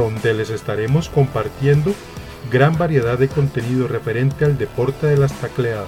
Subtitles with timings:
[0.00, 1.92] Donde les estaremos compartiendo
[2.50, 5.86] gran variedad de contenido referente al deporte de las tacleadas.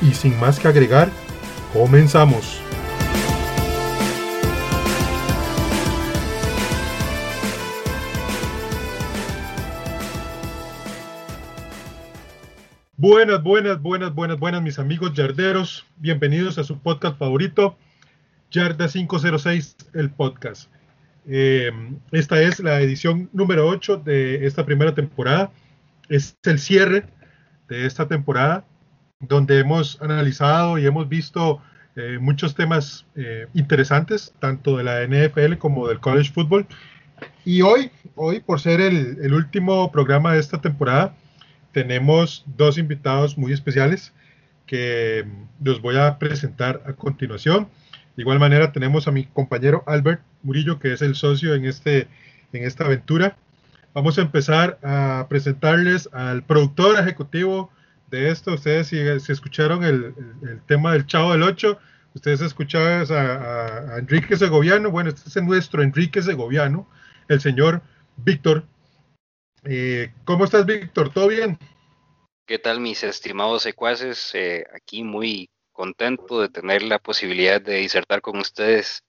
[0.00, 1.10] Y sin más que agregar,
[1.72, 2.60] comenzamos.
[12.96, 15.84] Buenas, buenas, buenas, buenas, buenas, mis amigos yarderos.
[15.96, 17.76] Bienvenidos a su podcast favorito,
[18.50, 20.70] Yarda 506, el podcast.
[21.26, 21.70] Eh,
[22.12, 25.50] esta es la edición número 8 de esta primera temporada.
[26.08, 27.04] Es el cierre
[27.68, 28.64] de esta temporada,
[29.20, 31.60] donde hemos analizado y hemos visto
[31.96, 36.66] eh, muchos temas eh, interesantes, tanto de la NFL como del college football.
[37.44, 41.14] Y hoy, hoy por ser el, el último programa de esta temporada,
[41.72, 44.14] tenemos dos invitados muy especiales
[44.64, 45.26] que
[45.62, 47.68] los voy a presentar a continuación.
[48.18, 52.08] De igual manera tenemos a mi compañero Albert Murillo, que es el socio en, este,
[52.52, 53.36] en esta aventura.
[53.94, 57.70] Vamos a empezar a presentarles al productor ejecutivo
[58.10, 58.54] de esto.
[58.54, 60.16] Ustedes si, escucharon el,
[60.66, 61.78] tema del Chavo del 8,
[62.12, 64.90] ustedes escucharon a, a Enrique Segoviano.
[64.90, 66.88] Bueno, este es nuestro Enrique Segoviano,
[67.28, 67.82] el señor
[68.16, 68.64] Víctor
[69.62, 71.12] eh, ¿Cómo estás, Víctor?
[71.12, 71.56] ¿Todo bien?
[72.46, 74.34] ¿Qué tal, mis estimados secuaces?
[74.34, 79.04] Eh, aquí muy contento de tener la posibilidad de disertar con ustedes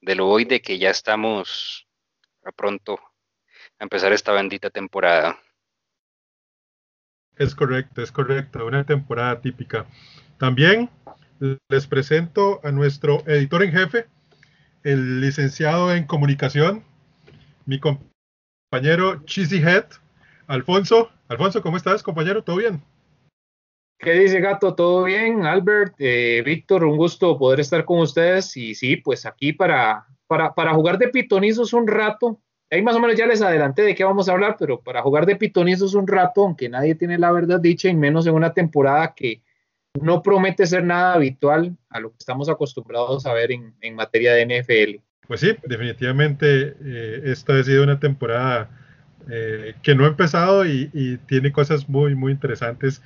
[0.00, 1.86] de lo hoy de que ya estamos
[2.44, 2.98] a pronto
[3.78, 5.38] a empezar esta bendita temporada.
[7.36, 9.86] Es correcto, es correcto, una temporada típica.
[10.38, 10.90] También
[11.68, 14.08] les presento a nuestro editor en jefe,
[14.82, 16.82] el licenciado en comunicación,
[17.64, 19.86] mi compañero Cheesy Head,
[20.48, 21.12] Alfonso.
[21.28, 22.42] Alfonso, ¿cómo estás, compañero?
[22.42, 22.82] ¿Todo bien?
[23.98, 24.74] ¿Qué dice Gato?
[24.74, 25.44] ¿Todo bien?
[25.44, 28.56] Albert, eh, Víctor, un gusto poder estar con ustedes.
[28.56, 32.40] Y sí, pues aquí para, para, para jugar de pitonizos un rato.
[32.70, 35.26] Ahí más o menos ya les adelanté de qué vamos a hablar, pero para jugar
[35.26, 39.14] de pitonizos un rato, aunque nadie tiene la verdad dicha, y menos en una temporada
[39.16, 39.42] que
[40.00, 44.34] no promete ser nada habitual a lo que estamos acostumbrados a ver en, en materia
[44.34, 45.02] de NFL.
[45.28, 48.70] Pues sí, definitivamente eh, esta ha sido una temporada
[49.30, 53.02] eh, que no ha empezado y, tiene cosas muy, muy interesantes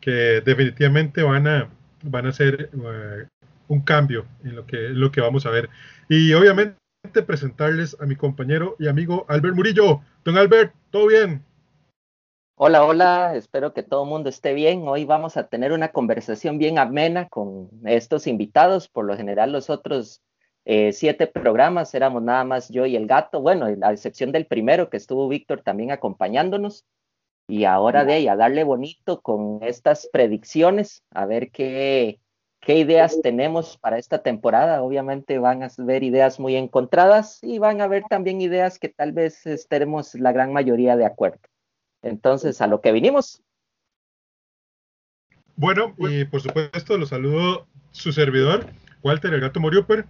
[0.00, 1.70] que definitivamente van a,
[2.02, 3.26] van a ser eh,
[3.68, 5.68] un cambio en lo, que, lo que vamos a ver.
[6.08, 6.76] Y obviamente
[7.26, 10.00] presentarles a mi compañero y amigo Albert Murillo.
[10.24, 11.44] Don Albert, ¿todo bien?
[12.58, 14.88] Hola, hola, espero que todo el mundo esté bien.
[14.88, 18.88] Hoy vamos a tener una conversación bien amena con estos invitados.
[18.88, 20.22] Por lo general, los otros
[20.64, 24.88] eh, siete programas, éramos nada más yo y el gato, bueno, a excepción del primero
[24.88, 26.84] que estuvo Víctor también acompañándonos.
[27.48, 32.18] Y ahora de ahí a darle bonito con estas predicciones, a ver qué,
[32.60, 34.82] qué ideas tenemos para esta temporada.
[34.82, 39.12] Obviamente van a ver ideas muy encontradas y van a ver también ideas que tal
[39.12, 41.40] vez estemos la gran mayoría de acuerdo.
[42.02, 43.42] Entonces, a lo que vinimos.
[45.54, 48.66] Bueno, y por supuesto, lo saludo su servidor,
[49.02, 50.04] Walter el Gato Moriuper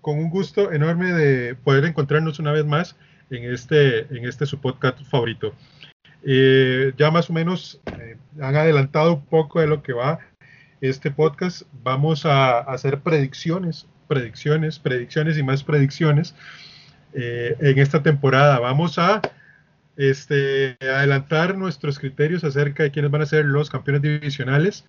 [0.00, 2.96] con un gusto enorme de poder encontrarnos una vez más
[3.30, 5.52] en este, en este su podcast favorito.
[6.24, 10.18] Eh, ya más o menos eh, han adelantado un poco de lo que va
[10.80, 11.62] este podcast.
[11.82, 16.34] Vamos a, hacer predicciones, predicciones, predicciones y más predicciones
[17.14, 18.58] eh, en esta temporada.
[18.58, 19.20] Vamos a
[19.96, 24.84] este, adelantar nuestros criterios acerca de quiénes van a ser los campeones divisionales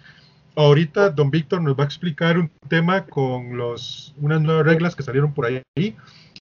[0.56, 5.04] ahorita don Víctor nos va a explicar un tema con los, unas nuevas reglas que
[5.04, 5.96] salieron por ahí.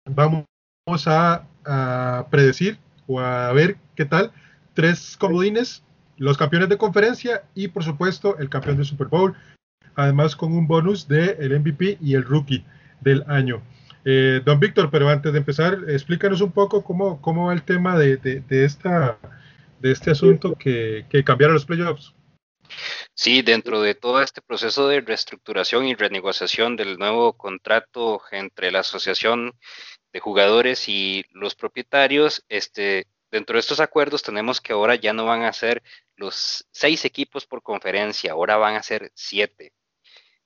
[0.05, 0.45] Vamos
[1.07, 1.45] a,
[2.31, 4.33] predecir o a ver qué tal
[4.79, 5.83] tres comodines,
[6.19, 9.35] los campeones de conferencia y por supuesto el campeón de Super Bowl,
[9.97, 12.65] además con un bonus de el MVP y el rookie
[13.01, 13.61] del año.
[14.05, 17.99] Eh, don Víctor, pero antes de empezar, explícanos un poco cómo, cómo va el tema
[17.99, 19.19] de, de, esta,
[19.81, 22.15] de este asunto que, que cambiaron los playoffs.
[23.15, 28.81] Sí, dentro de todo este proceso de reestructuración y renegociación del nuevo contrato entre la
[28.81, 29.55] asociación
[30.13, 35.27] de jugadores y los propietarios, este, dentro de estos acuerdos tenemos que ahora ya no
[35.27, 35.83] van a ser
[36.17, 39.73] los seis equipos por conferencia, ahora van a ser siete.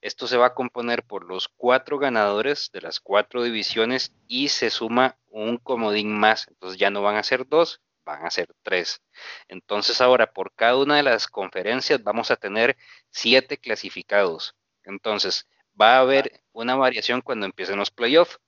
[0.00, 4.68] Esto se va a componer por los cuatro ganadores de las cuatro divisiones y se
[4.68, 6.48] suma un comodín más.
[6.48, 9.00] Entonces ya no van a ser dos, van a ser tres.
[9.46, 12.76] Entonces ahora por cada una de las conferencias vamos a tener
[13.10, 14.56] siete clasificados.
[14.82, 15.48] Entonces
[15.80, 18.40] va a haber una variación cuando empiecen los playoffs.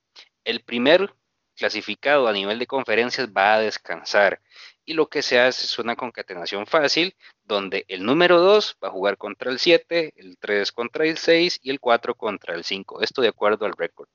[0.43, 1.15] El primer
[1.57, 4.41] clasificado a nivel de conferencias va a descansar
[4.85, 8.91] y lo que se hace es una concatenación fácil donde el número 2 va a
[8.91, 13.01] jugar contra el 7, el 3 contra el 6 y el 4 contra el 5.
[13.01, 14.09] Esto de acuerdo al récord.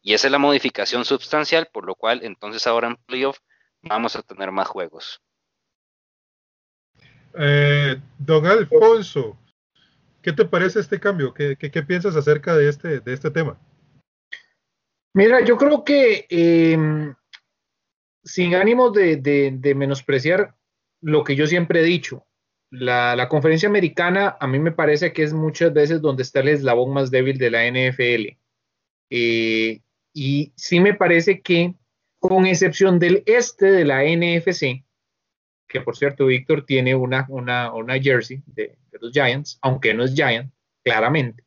[0.00, 3.38] Y esa es la modificación sustancial, por lo cual entonces ahora en playoff
[3.82, 5.20] vamos a tener más juegos.
[7.34, 9.38] Eh, don Alfonso,
[10.22, 11.34] ¿qué te parece este cambio?
[11.34, 13.58] ¿Qué, piensas acerca de este, de este tema?
[15.14, 17.14] Mira, yo creo que em,
[18.22, 20.54] sin ánimo de, menospreciar
[21.00, 22.26] lo que yo siempre he dicho,
[22.70, 26.92] la, conferencia americana a mí me parece que es muchas veces donde está el eslabón
[26.92, 28.36] más débil de la NFL.
[29.10, 29.80] Eh,
[30.12, 31.74] y sí me parece que,
[32.18, 34.84] con excepción del este de la NFC,
[35.68, 40.52] que por cierto Víctor tiene una, una, jersey de, los Giants, aunque no es Giant,
[40.82, 41.44] claramente,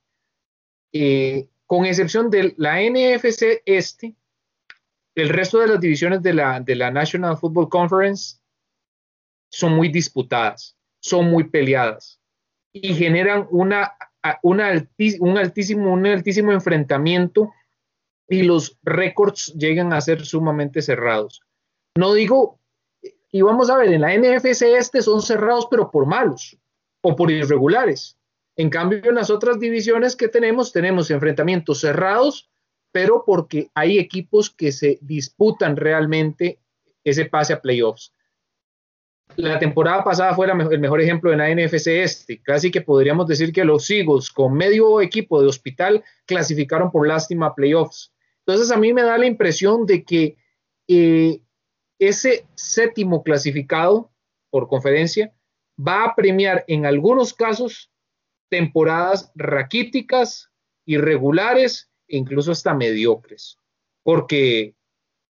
[0.94, 4.14] eh, con excepción de la NFC este,
[5.16, 8.42] el resto de las divisiones de la, National Football Conference
[9.50, 12.20] son muy disputadas, son muy peleadas
[12.74, 17.54] y generan un, altísimo, un altísimo enfrentamiento
[18.28, 21.40] y los récords llegan a ser sumamente cerrados.
[21.96, 22.60] No digo,
[23.32, 26.58] y vamos a ver, en la NFC este son cerrados pero por malos
[27.02, 28.18] o por irregulares.
[28.62, 32.52] En cambio, en las otras divisiones que tenemos, tenemos enfrentamientos cerrados
[32.92, 36.60] pero porque hay equipos que se disputan realmente
[37.04, 38.14] ese pase a playoffs.
[39.38, 42.42] La temporada pasada fue el mejor ejemplo de la NFC este.
[42.42, 47.48] Casi que podríamos decir que los Eagles con medio equipo de hospital clasificaron por lástima
[47.48, 48.14] a playoffs.
[48.46, 50.36] Entonces a mí me da la impresión de que
[50.90, 51.42] eh,
[51.98, 54.12] ese séptimo clasificado
[54.50, 55.34] por conferencia
[55.80, 57.91] va a premiar en algunos casos
[58.52, 60.52] temporadas raquíticas,
[60.86, 63.58] irregulares incluso hasta mediocres.
[64.04, 64.76] Porque,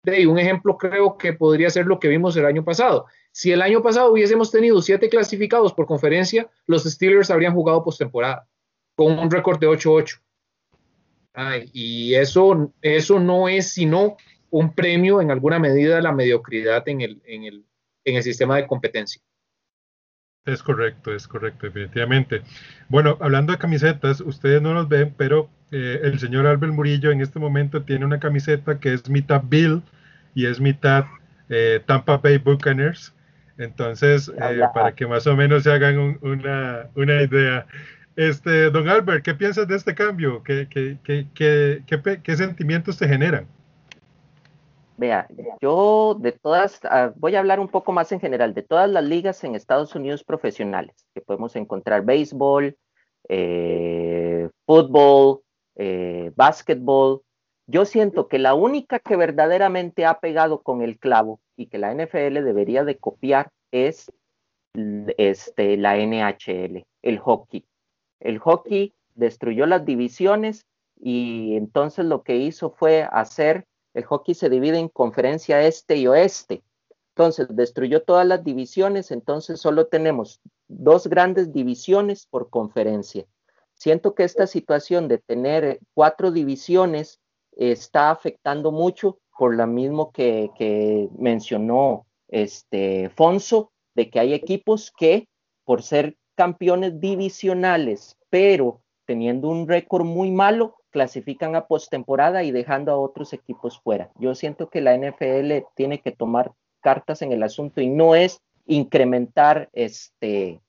[0.03, 3.05] de un ejemplo creo que podría ser lo que vimos el año pasado.
[3.31, 8.47] Si el año pasado hubiésemos tenido siete clasificados por conferencia, los Steelers habrían jugado postemporada
[8.95, 10.19] con un récord de 8-8.
[11.71, 14.17] Y eso, eso no es sino
[14.49, 17.65] un premio en alguna medida a la mediocridad en el, en el,
[18.03, 19.21] en el sistema de competencia.
[20.45, 22.41] Es correcto, es correcto, definitivamente.
[22.89, 27.21] Bueno, hablando de camisetas, ustedes no los ven, pero eh, el señor Albert Murillo en
[27.21, 29.83] este momento tiene una camiseta que es mitad Bill
[30.33, 31.05] y es mitad
[31.49, 33.13] eh, Tampa Bay Buccaneers.
[33.59, 37.67] Entonces, eh, para que más o menos se hagan una, idea.
[38.15, 40.41] Este, don Albert, ¿qué piensas de este cambio?
[40.41, 40.97] ¿Qué, qué,
[41.35, 43.45] qué, qué sentimientos te generan?
[45.01, 45.27] Vea,
[45.59, 49.03] yo de todas, ah, voy a hablar un poco más en general, de todas las
[49.03, 52.77] ligas en Estados Unidos profesionales, que podemos encontrar béisbol,
[54.67, 55.41] fútbol,
[55.75, 57.23] eh, básquetbol.
[57.65, 61.91] Yo siento que la única que verdaderamente ha pegado con el clavo y que la
[61.95, 64.11] NFL debería de copiar es
[65.17, 67.65] este, la NHL, el hockey.
[68.19, 74.49] El hockey destruyó las divisiones y entonces lo que hizo fue hacer, el hockey se
[74.49, 76.63] divide en conferencia este y oeste.
[77.15, 83.25] Entonces destruyó todas las divisiones, entonces solo tenemos dos grandes divisiones por conferencia.
[83.73, 87.19] Siento que esta situación de tener cuatro divisiones
[87.51, 95.27] está afectando mucho por lo mismo que, mencionó este Fonso, de que hay equipos que
[95.65, 102.91] por ser campeones divisionales, pero teniendo un récord muy malo, clasifican a postemporada y dejando
[102.91, 104.11] a otros equipos fuera.
[104.19, 108.41] Yo siento que la NFL tiene que tomar cartas en el asunto y no es
[108.65, 110.61] incrementar este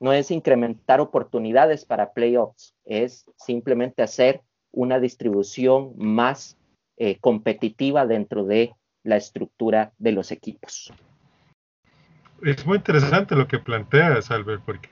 [0.00, 6.58] no es incrementar oportunidades para playoffs, es simplemente hacer una distribución más
[6.96, 10.92] eh, competitiva dentro de la estructura de los equipos.
[12.42, 14.88] Es muy interesante lo que planteas, Albert, porque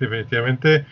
[0.00, 0.84] definitivamente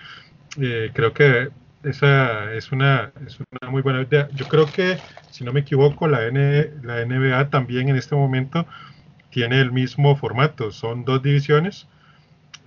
[0.61, 1.51] eh, creo que
[1.89, 4.29] esa es una, es una muy buena idea.
[4.35, 4.99] Yo creo que,
[5.31, 8.67] si no me equivoco, la, N, la NBA también en este momento
[9.31, 10.73] tiene el mismo formato.
[10.73, 11.87] Son dos divisiones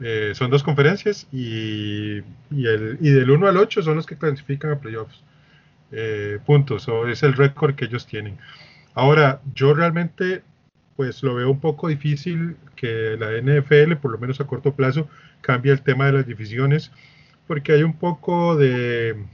[0.01, 2.19] eh, son dos conferencias y,
[2.51, 5.23] y, el, y, del 1 al 8 son los que clasifican a playoffs.
[5.91, 8.37] Eh, puntos, o es el récord que ellos tienen.
[8.93, 10.43] Ahora, yo realmente
[10.95, 15.09] pues lo veo un poco difícil que la NFL, por lo menos a corto plazo,
[15.41, 16.91] cambie el tema de las divisiones,
[17.49, 19.25] porque hay un poco de,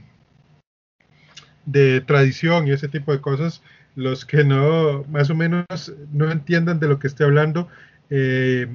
[1.66, 3.62] de tradición y ese tipo de cosas.
[3.94, 5.66] Los que no, más o menos,
[6.12, 7.68] no entiendan de lo que estoy hablando,
[8.08, 8.68] eh,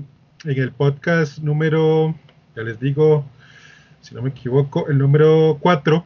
[0.45, 2.13] en el podcast número,
[2.55, 3.25] ya les digo,
[4.01, 6.05] si no me equivoco, el número 4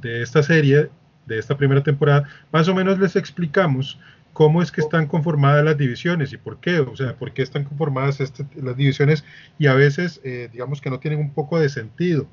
[0.00, 0.88] de esta serie,
[1.26, 3.98] de esta primera temporada, más o menos les explicamos
[4.32, 7.64] cómo es que están conformadas las divisiones y por qué, o sea, por qué están
[7.64, 9.24] conformadas este, las divisiones
[9.58, 12.28] y a veces, eh, digamos que no tienen un poco de sentido,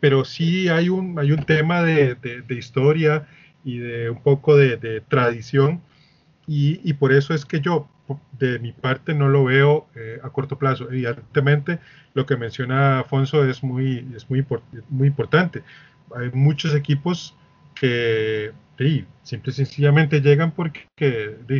[0.00, 3.26] pero sí hay un, hay un tema de, de, historia
[3.64, 5.82] y de un poco de, tradición
[6.46, 7.88] y, y, por eso es que yo,
[8.38, 10.88] de mi parte, no lo veo eh, a corto plazo.
[10.90, 11.78] Evidentemente,
[12.14, 14.46] lo que menciona Afonso es muy, es muy,
[14.88, 15.62] muy importante.
[16.16, 17.34] Hay muchos equipos
[17.74, 20.86] que sí, simple y sencillamente llegan porque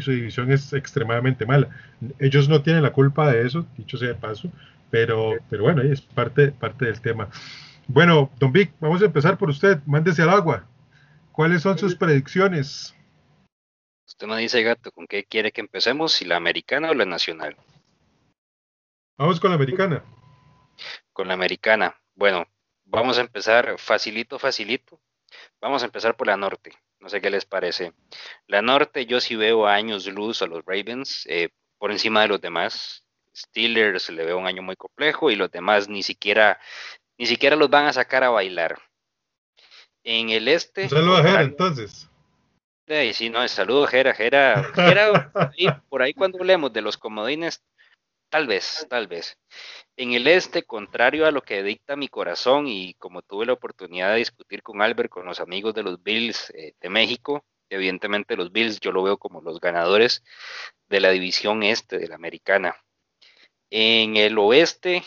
[0.00, 1.68] su división es extremadamente mala.
[2.18, 4.50] Ellos no tienen la culpa de eso, dicho sea de paso,
[4.90, 7.28] pero, pero bueno, es parte, parte del tema.
[7.90, 10.66] Bueno, don Vic, vamos a empezar por usted, mándese al agua.
[11.32, 12.94] ¿Cuáles son sus predicciones?
[14.06, 16.12] Usted me dice, gato, ¿con qué quiere que empecemos?
[16.12, 17.56] ¿Si la americana o la nacional?
[19.16, 20.04] Vamos con la americana.
[21.14, 21.98] Con la americana.
[22.14, 22.46] Bueno,
[22.84, 25.00] vamos a empezar facilito, facilito.
[25.58, 26.72] Vamos a empezar por la norte.
[27.00, 27.94] No sé qué les parece.
[28.46, 32.40] La norte yo sí veo años luz a los Ravens eh, por encima de los
[32.40, 33.04] demás.
[33.34, 36.60] Steelers le veo un año muy complejo y los demás ni siquiera,
[37.18, 38.78] ni siquiera los van a sacar a bailar.
[40.04, 40.84] En el este.
[40.84, 42.08] Un saludo a Jera, entonces.
[43.12, 44.14] sí, no, saludo a Jera.
[44.14, 45.32] Jera, Jera
[45.88, 47.62] por ahí cuando hablemos de los comodines,
[48.30, 49.36] tal vez, tal vez.
[49.96, 54.12] En el este, contrario a lo que dicta mi corazón y como tuve la oportunidad
[54.12, 58.52] de discutir con Albert, con los amigos de los Bills eh, de México, evidentemente los
[58.52, 60.22] Bills yo lo veo como los ganadores
[60.88, 62.76] de la división este de la americana.
[63.70, 65.02] En el oeste,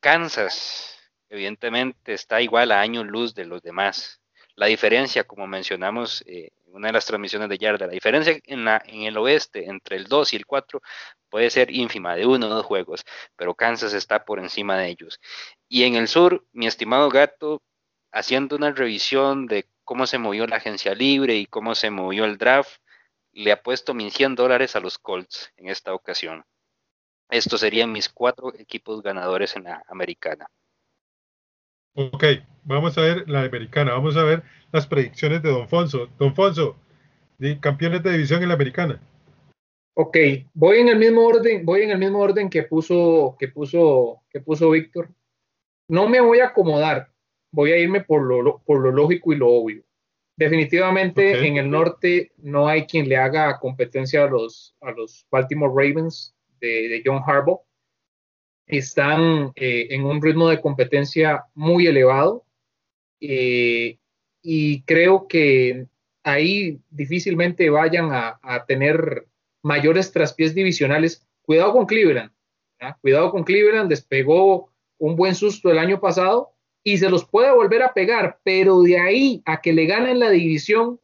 [0.00, 0.95] Kansas,
[1.28, 4.20] evidentemente está igual a años luz de los demás.
[4.54, 8.64] La diferencia, como mencionamos eh, en una de las transmisiones de Yarda, la diferencia en,
[8.64, 10.80] la, en el oeste entre el 2 y el 4
[11.28, 13.04] puede ser ínfima, de uno o dos juegos,
[13.36, 15.20] pero Kansas está por encima de ellos.
[15.68, 17.62] Y en el sur, mi estimado gato,
[18.12, 22.38] haciendo una revisión de cómo se movió la agencia libre y cómo se movió el
[22.38, 22.80] draft,
[23.32, 26.44] le ha puesto mis 100 dólares a los Colts en esta ocasión.
[27.28, 30.48] Estos serían mis cuatro equipos ganadores en la americana.
[31.98, 32.24] Ok,
[32.64, 36.10] vamos a ver la americana, vamos a ver las predicciones de Don Fonso.
[36.18, 36.76] Don Fonso,
[37.60, 39.00] campeones de división en la americana.
[39.94, 40.18] Ok,
[40.52, 44.40] voy en el mismo orden, voy en el mismo orden que puso, que puso, que
[44.40, 45.08] puso Víctor.
[45.88, 47.08] No me voy a acomodar,
[47.50, 49.82] voy a irme por lo, por lo lógico y lo obvio.
[50.36, 55.72] Definitivamente en el norte no hay quien le haga competencia a los, a los Baltimore
[55.74, 57.65] Ravens de John Harbaugh
[58.66, 62.44] están eh, en un ritmo de competencia muy elevado
[63.20, 63.98] eh,
[64.42, 65.86] y creo que
[66.24, 69.26] ahí difícilmente vayan a, tener
[69.62, 71.26] mayores traspiés divisionales.
[71.42, 72.32] Cuidado con Cleveland,
[73.00, 77.82] cuidado con Cleveland, despegó un buen susto el año pasado y se los puede volver
[77.82, 81.00] a pegar, pero de ahí a que le ganen la división,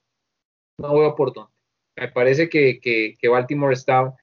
[0.79, 1.53] no veo por dónde.
[1.97, 4.15] Me parece que, que Baltimore está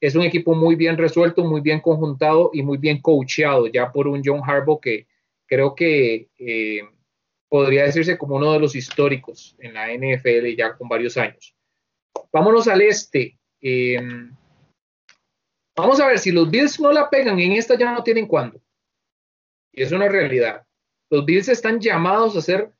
[0.00, 4.06] es un equipo muy bien resuelto, muy bien conjuntado y muy bien coacheado ya por
[4.06, 5.06] un John Harbaugh que
[5.46, 6.82] creo que eh,
[7.48, 11.54] podría decirse como uno de los históricos en la NFL ya con varios años.
[12.32, 13.38] Vámonos al este.
[13.60, 14.34] Em,
[15.76, 18.60] vamos a ver, si los Bills no la pegan en esta ya no tienen cuándo.
[19.72, 20.64] Y es una realidad.
[21.10, 22.72] Los Bills están llamados a ser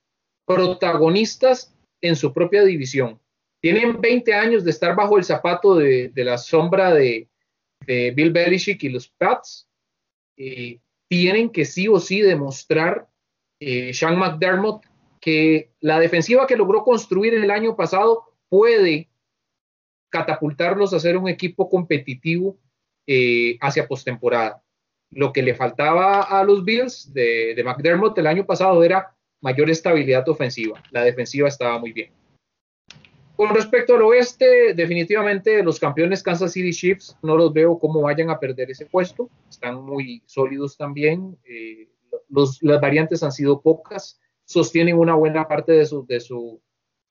[0.47, 3.21] protagonistas en su propia división.
[3.61, 7.29] Tienen 20 años de estar bajo el zapato de, la sombra de,
[7.87, 9.69] Bill Belichick y los Pats.
[11.09, 13.09] Tienen que sí o sí demostrar
[13.61, 14.85] eh, Sean McDermott
[15.21, 19.09] que la defensiva que logró construir el año pasado puede
[20.11, 22.59] catapultarlos a ser un equipo competitivo
[23.07, 24.63] eh, hacia postemporada.
[25.11, 29.71] Lo que le faltaba a los Bills de, de McDermott el año pasado era mayor
[29.71, 30.83] estabilidad ofensiva.
[30.91, 32.18] La defensiva estaba muy bien.
[33.39, 38.31] Con respecto al oeste, definitivamente los campeones Kansas City Chiefs no los veo cómo vayan
[38.31, 39.31] a perder ese puesto.
[39.49, 41.39] Están muy sólidos también.
[41.45, 41.89] Eh,
[42.31, 44.21] las variantes han sido pocas.
[44.45, 46.09] Sostienen una buena parte de, sus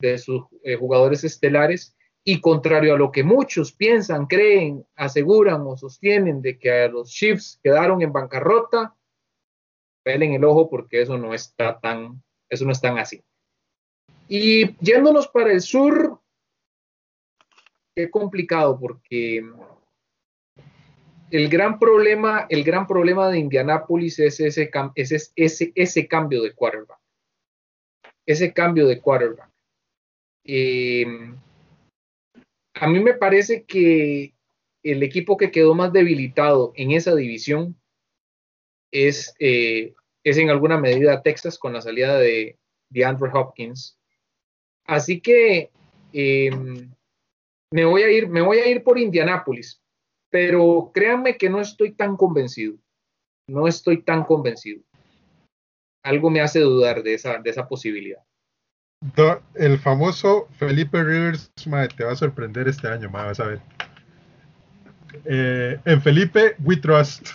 [0.01, 1.95] eh, jugadores estelares.
[2.25, 7.57] Y contrario a lo que muchos piensan, creen, aseguran o sostienen de que los Chiefs
[7.63, 8.97] quedaron en bancarrota,
[10.03, 13.23] pelen el ojo porque eso no está tan, eso no es tan así.
[14.27, 16.16] Y yéndonos para el sur,
[17.97, 19.43] qué complicado porque
[21.31, 24.69] el gran problema, el gran problema de Indianápolis es ese,
[25.35, 26.99] ese, ese, cambio de quarterback.
[28.27, 29.49] ese cambio de quarterback.
[30.43, 31.07] Eh,
[32.75, 34.35] a mí me parece que
[34.83, 37.75] el equipo que quedó más debilitado en esa división
[38.91, 43.97] es, eh, es en alguna medida Texas con la salida de, de Andrew Hopkins.
[44.85, 45.71] Así que
[46.13, 46.91] em,
[47.71, 49.81] me, voy a ir, me voy a ir por Indianápolis,
[50.29, 52.75] pero créanme que no estoy tan convencido.
[53.49, 54.81] No estoy tan convencido.
[56.03, 58.21] Algo me hace dudar de esa, de esa posibilidad.
[59.53, 61.51] El famoso Felipe Rivers
[61.95, 63.61] te va a sorprender este año, vas a ver.
[65.25, 67.29] Eh, en Felipe, we trust.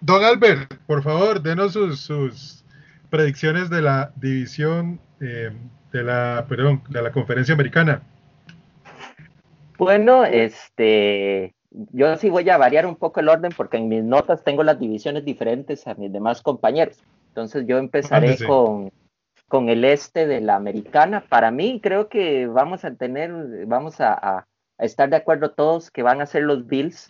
[0.00, 2.64] Don Albert, por favor, denos sus,
[3.10, 5.50] predicciones de la división eh,
[5.92, 8.02] de la, perdón, de la conferencia americana.
[9.78, 14.42] Bueno, este, yo sí voy a variar un poco el orden porque en mis notas
[14.42, 17.02] tengo las divisiones diferentes a mis demás compañeros.
[17.28, 18.90] Entonces yo empezaré con,
[19.48, 21.24] con el este de la americana.
[21.28, 24.46] Para mí creo que vamos a tener, vamos a
[24.78, 27.08] estar de acuerdo todos que van a ser los Bills.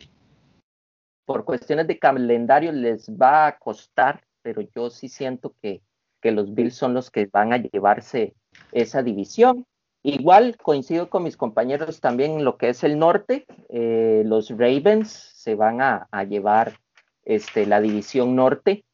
[1.25, 5.83] Por cuestiones de calendario les va a costar, pero yo sí siento que,
[6.21, 8.35] que los Bills son los que van a llevarse
[8.73, 9.67] esa división.
[10.07, 13.45] Igual coincido con mis compañeros también en lo que es el norte.
[13.69, 16.79] Eh, los Ravens se van a, llevar
[17.25, 18.85] este, la división norte.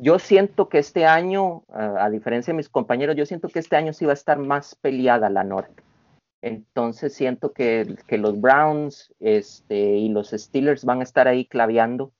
[0.00, 3.92] Yo siento que este año, a, diferencia de mis compañeros, yo siento que este año
[3.92, 5.84] sí va a estar más peleada la norte.
[6.42, 12.10] Entonces siento que, los Browns este, y los Steelers van a estar ahí claveando.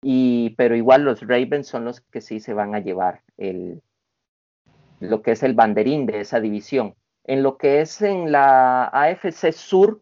[0.00, 3.82] Y, pero igual los Ravens son los que sí se van a llevar el,
[5.00, 6.94] lo que es el banderín de esa división.
[7.28, 10.00] En lo que es en la AFC Sur,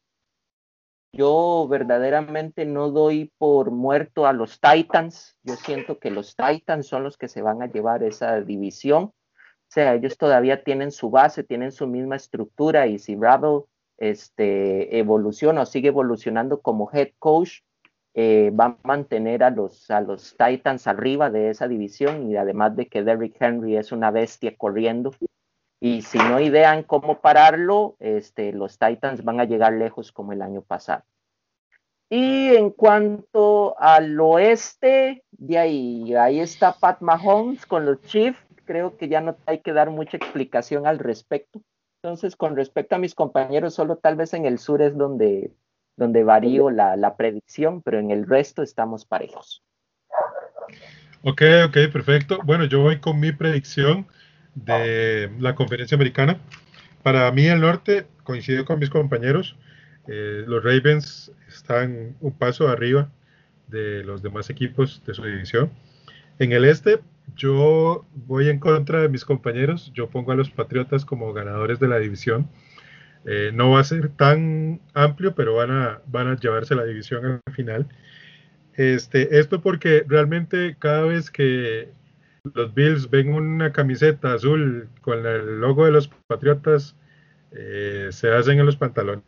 [1.12, 5.36] yo verdaderamente no doy por muerto a los Titans.
[5.42, 9.06] Yo siento que los Titans son los que se van a llevar esa división.
[9.06, 9.12] O
[9.68, 13.62] sea, ellos todavía tienen su base, tienen su misma estructura y si Ravel
[13.98, 17.62] este, evoluciona o sigue evolucionando como head coach,
[18.14, 22.76] eh, va a mantener a los, a los Titans arriba de esa división y además
[22.76, 25.10] de que Derrick Henry es una bestia corriendo.
[25.80, 30.42] Y si no idean cómo pararlo, este, los Titans van a llegar lejos como el
[30.42, 31.04] año pasado.
[32.08, 38.98] Y en cuanto al oeste, de ahí, ahí está Pat Mahomes con los Chiefs creo
[38.98, 41.62] que ya no hay que dar mucha explicación al respecto.
[42.02, 45.52] Entonces, con respecto a mis compañeros, solo tal vez en el sur es donde,
[45.96, 49.62] donde varío la, la predicción, pero en el resto estamos parejos.
[51.22, 52.38] Ok, ok, perfecto.
[52.44, 54.06] Bueno, yo voy con mi predicción
[54.56, 56.38] de la conferencia americana.
[57.02, 59.56] Para mí el norte, coincido con mis compañeros,
[60.08, 63.10] eh, los Ravens están un paso arriba
[63.68, 65.70] de los demás equipos de su división.
[66.38, 67.00] En el este,
[67.36, 69.92] yo voy en contra de mis compañeros.
[69.94, 72.48] Yo pongo a los Patriotas como ganadores de la división.
[73.24, 77.40] Eh, no va a ser tan amplio, pero van a, van a llevarse la división
[77.44, 77.88] al final.
[78.74, 81.88] Este, esto porque realmente cada vez que
[82.54, 86.96] los Bills ven una camiseta azul con el logo de los Patriotas,
[87.52, 89.24] eh, se hacen en los pantalones.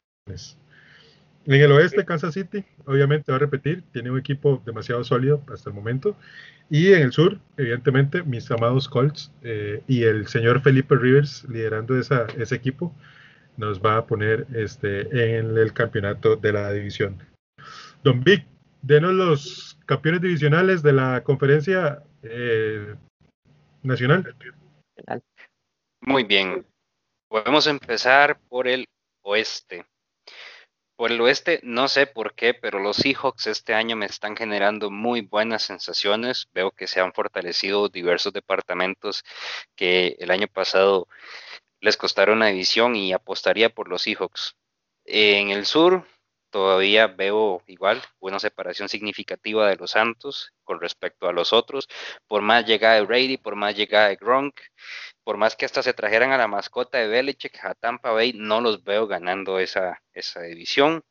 [1.46, 5.70] En el oeste, Kansas City, obviamente va a repetir, tiene un equipo demasiado sólido hasta
[5.70, 6.14] el momento.
[6.68, 11.98] Y en el sur, evidentemente, mis amados Colts eh, y el señor Felipe Rivers liderando
[11.98, 12.94] ese equipo
[13.56, 17.16] nos va a poner este, en el campeonato de la división.
[18.04, 18.44] Don Vic,
[18.82, 22.94] denos los campeones divisionales de la conferencia eh,
[23.82, 24.34] nacional.
[26.00, 26.66] Muy bien.
[27.28, 28.86] Podemos empezar por el
[29.22, 29.84] oeste.
[30.96, 34.90] Por el oeste, no sé por qué, pero los Seahawks este año me están generando
[34.90, 36.48] muy buenas sensaciones.
[36.52, 39.22] Veo que se han fortalecido diversos departamentos
[39.76, 41.06] que el año pasado
[41.80, 44.56] les costaron la división y apostaría por los Seahawks.
[45.04, 46.04] En el sur,
[46.50, 51.88] todavía veo igual una separación significativa de los Santos con respecto a los otros.
[52.26, 54.60] Por más llegada de Brady, por más llegada de Gronk,
[55.24, 58.60] por más que hasta se trajeran a la mascota de Belichick a Tampa Bay, no
[58.60, 61.02] los veo ganando esa, esa división.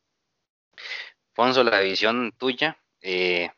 [1.34, 3.50] Fonso, la división tuya eh,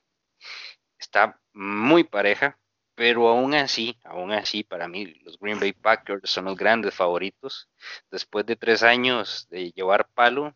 [0.98, 2.58] está muy pareja,
[2.94, 7.68] pero aún así, aún así, para mí los Green Bay Packers son los grandes favoritos.
[8.10, 10.54] Después de tres años de llevar palo,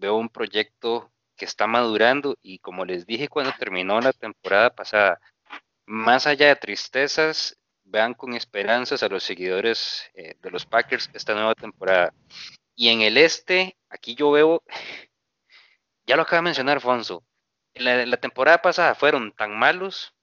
[0.00, 5.20] veo un proyecto que está madurando y como les dije cuando terminó la temporada pasada,
[5.86, 11.34] más allá de tristezas, vean con esperanzas a los seguidores eh, de los Packers esta
[11.34, 12.12] nueva temporada.
[12.74, 14.62] Y en el este, aquí yo veo,
[16.06, 17.24] ya lo acaba de mencionar Alfonso,
[17.74, 20.14] la, la temporada pasada fueron tan malos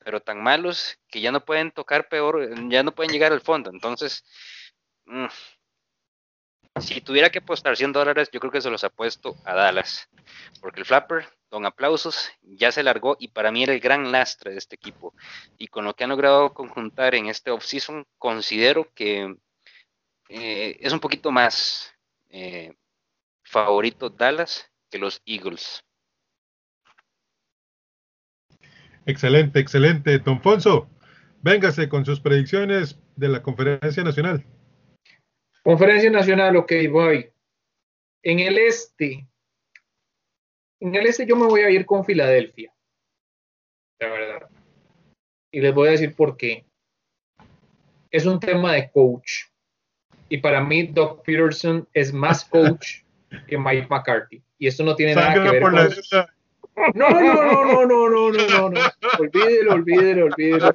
[0.00, 3.70] pero tan malos que ya no pueden tocar peor, ya no pueden llegar al fondo.
[3.70, 4.24] Entonces,
[5.04, 5.26] mm,
[6.80, 10.08] si tuviera que apostar 100 dólares, yo creo que se los apuesto a Dallas,
[10.60, 14.52] porque el Flapper, don aplausos, ya se largó y para mí era el gran lastre
[14.52, 15.14] de este equipo.
[15.58, 19.36] Y con lo que han logrado conjuntar en este offseason, considero que
[20.28, 21.92] eh, es un poquito más
[22.28, 22.74] eh,
[23.42, 25.84] favorito Dallas que los Eagles.
[29.06, 30.18] Excelente, excelente.
[30.18, 30.88] Don Fonso,
[31.42, 34.44] véngase con sus predicciones de la conferencia nacional.
[35.62, 37.30] Conferencia nacional, ok, voy.
[38.22, 39.26] En el este,
[40.80, 42.72] en el este yo me voy a ir con Filadelfia.
[43.98, 44.48] La verdad.
[45.52, 46.64] Y les voy a decir por qué.
[48.10, 49.44] Es un tema de coach.
[50.28, 53.02] Y para mí, Doc Peterson es más coach
[53.46, 54.42] que Mike McCarthy.
[54.58, 55.76] Y esto no tiene nada que ver con.
[56.94, 58.80] No, no, no, no, no, no, no, no,
[59.18, 60.72] Olvídelo, olvídelo, olvídelo.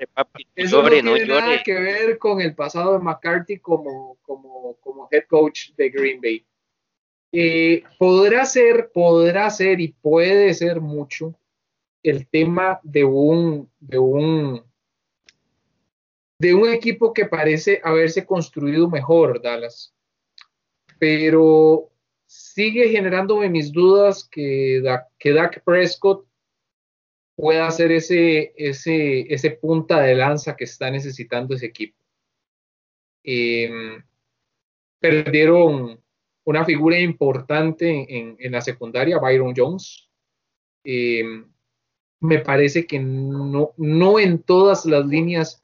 [0.56, 5.24] Eso no tiene nada que ver con el pasado de McCarthy como, como, como head
[5.28, 6.46] coach de Green Bay.
[7.32, 11.36] Eh, podrá ser, podrá ser y puede ser mucho
[12.04, 14.64] el tema de un, de un,
[16.40, 19.94] de un equipo que parece haberse construido mejor, Dallas.
[21.00, 21.90] Pero
[22.36, 24.84] sigue generándome mis dudas que,
[25.18, 26.28] que Dak Prescott
[27.36, 31.98] pueda hacer ese, ese, ese punta de lanza que está necesitando ese equipo.
[33.24, 34.04] Em,
[35.00, 36.02] perdieron
[36.44, 40.10] una figura importante en, en, la secundaria, Byron Jones.
[40.84, 41.50] Em,
[42.20, 45.64] me parece que no, no en todas las líneas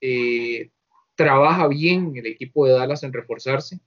[0.00, 0.70] eh,
[1.14, 3.80] trabaja bien el equipo de Dallas en reforzarse.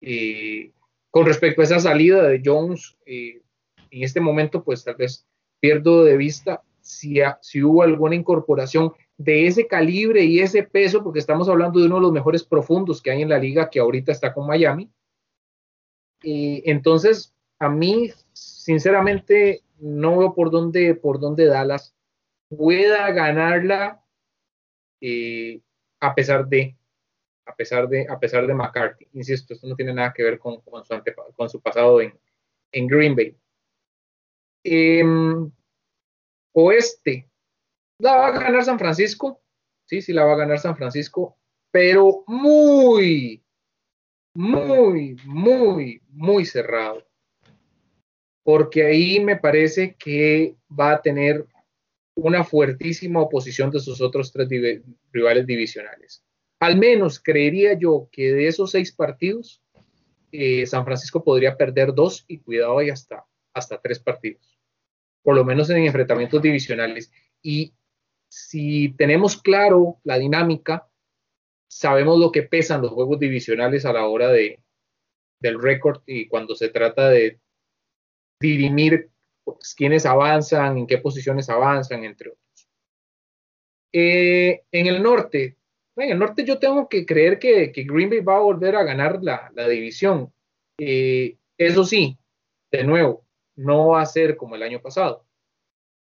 [0.00, 0.72] Eh,
[1.14, 3.40] con respecto a esa salida de Jones, eh,
[3.92, 5.24] en este momento, pues tal vez
[5.60, 11.20] pierdo de vista si, si hubo alguna incorporación de ese calibre y ese peso, porque
[11.20, 14.10] estamos hablando de uno de los mejores profundos que hay en la liga, que ahorita
[14.10, 14.90] está con Miami.
[16.20, 21.94] Entonces, a mí, sinceramente, no veo por dónde, por dónde Dallas
[22.48, 24.02] pueda ganarla
[25.00, 25.60] eh,
[26.00, 26.76] a pesar de
[27.46, 29.08] a pesar de, a pesar de McCarthy.
[29.12, 30.70] Insisto, esto no tiene nada que ver con, su,
[31.34, 32.18] con su, pasado en,
[32.72, 33.36] en Green Bay.
[34.64, 35.50] Em,
[36.52, 37.28] oeste,
[37.98, 39.42] la va a ganar San Francisco.
[39.86, 41.36] Sí, sí, la va a ganar San Francisco,
[41.70, 43.44] pero muy,
[44.34, 47.06] muy, muy, muy cerrado.
[48.42, 51.46] Porque ahí me parece que va a tener
[52.16, 54.48] una fuertísima oposición de sus otros tres
[55.12, 56.22] rivales divisionales.
[56.64, 59.62] Al menos creería yo que de esos seis partidos,
[60.32, 64.58] eh, San Francisco podría perder dos y cuidado y hasta, hasta tres partidos,
[65.22, 67.12] por lo menos en enfrentamientos divisionales.
[67.42, 67.74] Y
[68.30, 70.88] si tenemos claro la dinámica,
[71.68, 74.62] sabemos lo que pesan los juegos divisionales a la hora de,
[75.40, 77.40] del récord y cuando se trata de
[78.40, 79.10] dirimir
[79.44, 82.68] pues, quiénes avanzan, en qué posiciones avanzan, entre otros.
[83.92, 85.58] Eh, en el norte,
[85.96, 89.22] en el norte yo tengo que creer que, Green Bay va a volver a ganar
[89.22, 90.32] la, división.
[90.78, 92.18] Eh, eso sí,
[92.72, 93.24] de nuevo,
[93.56, 95.24] no va a ser como el año pasado.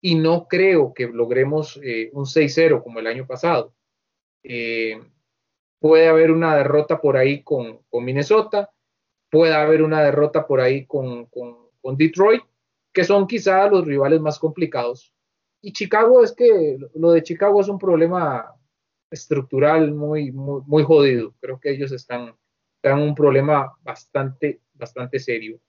[0.01, 3.73] Y no creo que logremos eh, un 6-0 como el año pasado.
[4.43, 5.01] Eh,
[5.79, 8.71] puede haber una derrota por ahí con, Minnesota,
[9.31, 12.43] puede haber una derrota por ahí con, con Detroit,
[12.93, 15.13] que son quizá los rivales más complicados.
[15.61, 18.56] Y Chicago es que lo de Chicago es un problema
[19.09, 21.33] estructural muy, muy, jodido.
[21.39, 22.35] Creo que ellos están,
[22.83, 25.59] en un problema bastante, bastante serio.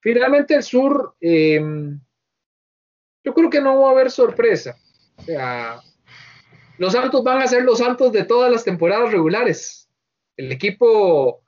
[0.00, 1.98] Finalmente el sur, em,
[3.24, 4.76] yo creo que no va a haber sorpresa.
[5.16, 5.80] O sea,
[6.78, 9.88] los Santos van a ser los Santos de todas las temporadas regulares.
[10.36, 11.42] El equipo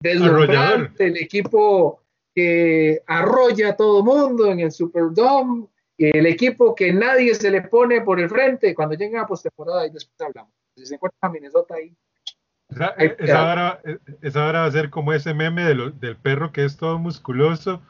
[0.00, 2.02] deslumbrante, el equipo
[2.34, 5.68] que arrolla a todo mundo en el Superdome,
[6.08, 9.90] el equipo que nadie se le pone por el frente cuando llega a postemporada y
[9.90, 10.52] después hablamos.
[10.74, 11.94] Si se encuentra a Minnesota ahí.
[13.18, 17.82] Esa, hora, va a ser como ese meme del perro que es todo musculoso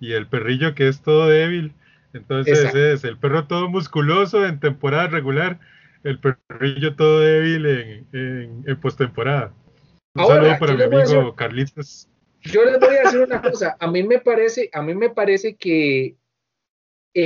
[0.00, 1.74] y el perrillo que es todo débil.
[2.14, 5.60] Entonces es el perro todo musculoso en temporada regular,
[6.04, 9.52] el perrillo todo débil en, en, postemporada.
[10.14, 12.08] Un saludo para mi amigo Carlitos.
[12.42, 15.56] Yo les voy a decir una cosa, a mí me parece, a mí me parece
[15.56, 16.16] que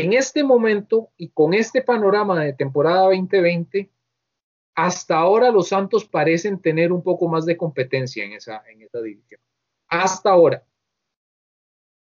[0.01, 3.91] en este momento y con este panorama de temporada 2020,
[4.75, 8.63] hasta ahora los Santos parecen tener un poco más de competencia en esa,
[9.05, 9.39] división.
[9.89, 10.65] Hasta ahora.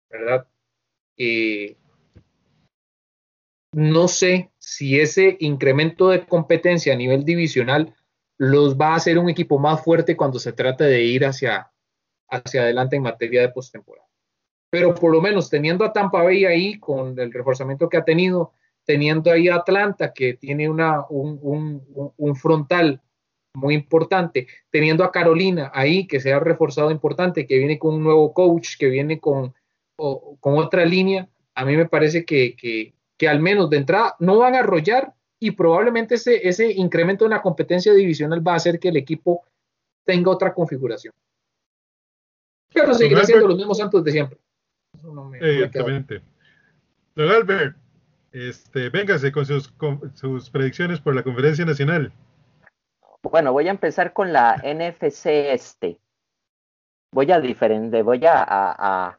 [0.08, 0.46] ¿Verdad?
[1.18, 1.76] Eh,
[3.72, 7.94] no sé si ese incremento de competencia a nivel divisional
[8.38, 11.70] los va a hacer un equipo más fuerte cuando se trate de ir hacia,
[12.30, 14.08] hacia adelante en materia de postemporada.
[14.74, 18.54] Pero por lo menos teniendo a Tampa Bay ahí con el reforzamiento que ha tenido,
[18.84, 23.00] teniendo ahí a Atlanta que tiene una, un, frontal
[23.54, 28.02] muy importante, teniendo a Carolina ahí que se ha reforzado importante, que viene con un
[28.02, 29.54] nuevo coach, que viene con,
[29.96, 34.38] con otra línea, a mí me parece que, que, que, al menos de entrada no
[34.38, 38.80] van a arrollar y probablemente ese, ese incremento en la competencia divisional va a hacer
[38.80, 39.44] que el equipo
[40.04, 41.12] tenga otra configuración.
[42.72, 44.40] Pero seguirá siendo los mismos Santos de siempre.
[45.40, 46.22] Exactamente.
[47.14, 47.76] Don Albert,
[48.32, 49.72] este, véngase con sus,
[50.14, 52.12] sus predicciones por la conferencia nacional.
[53.22, 56.00] Bueno, voy a empezar con la NFC este.
[57.12, 59.18] Voy a diferente, voy a, a,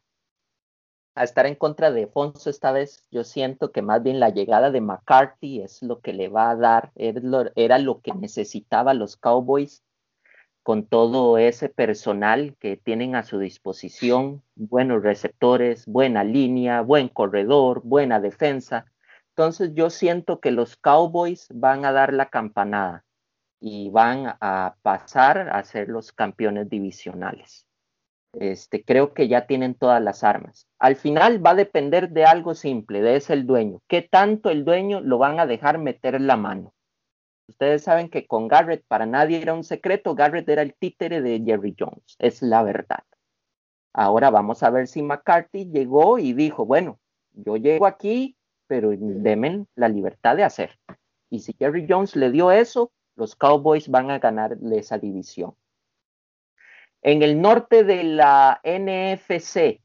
[1.16, 3.08] a, estar en contra de Fonso esta vez.
[3.10, 6.56] Yo siento que más bien la llegada de McCarthy es lo que le va a
[6.58, 9.85] dar, era lo que necesitaba los Cowboys
[10.66, 17.82] con todo ese personal que tienen a su disposición, buenos receptores, buena línea, buen corredor,
[17.84, 18.88] buena defensa.
[19.30, 23.06] Entonces yo siento que los Cowboys van a dar la campanada
[23.60, 27.68] y van a pasar a ser los campeones divisionales.
[28.34, 30.68] Este, creo que ya tienen todas las armas.
[30.80, 33.82] Al final va a depender de algo simple, de ese el dueño.
[33.88, 36.75] ¿Qué tanto el dueño lo van a dejar meter la mano?
[37.48, 41.42] Ustedes saben que con Garrett para nadie era un secreto, Garrett era el títere de
[41.46, 43.04] Jerry Jones, es la verdad.
[43.94, 47.00] Ahora vamos a ver si McCarthy llegó y dijo, bueno,
[47.32, 48.36] yo llego aquí,
[48.68, 50.78] pero demen la libertad de hacer.
[51.30, 55.56] Y si Jerry Jones le dio eso, los Cowboys van a ganar esa división.
[57.02, 59.80] En el norte de la NFC,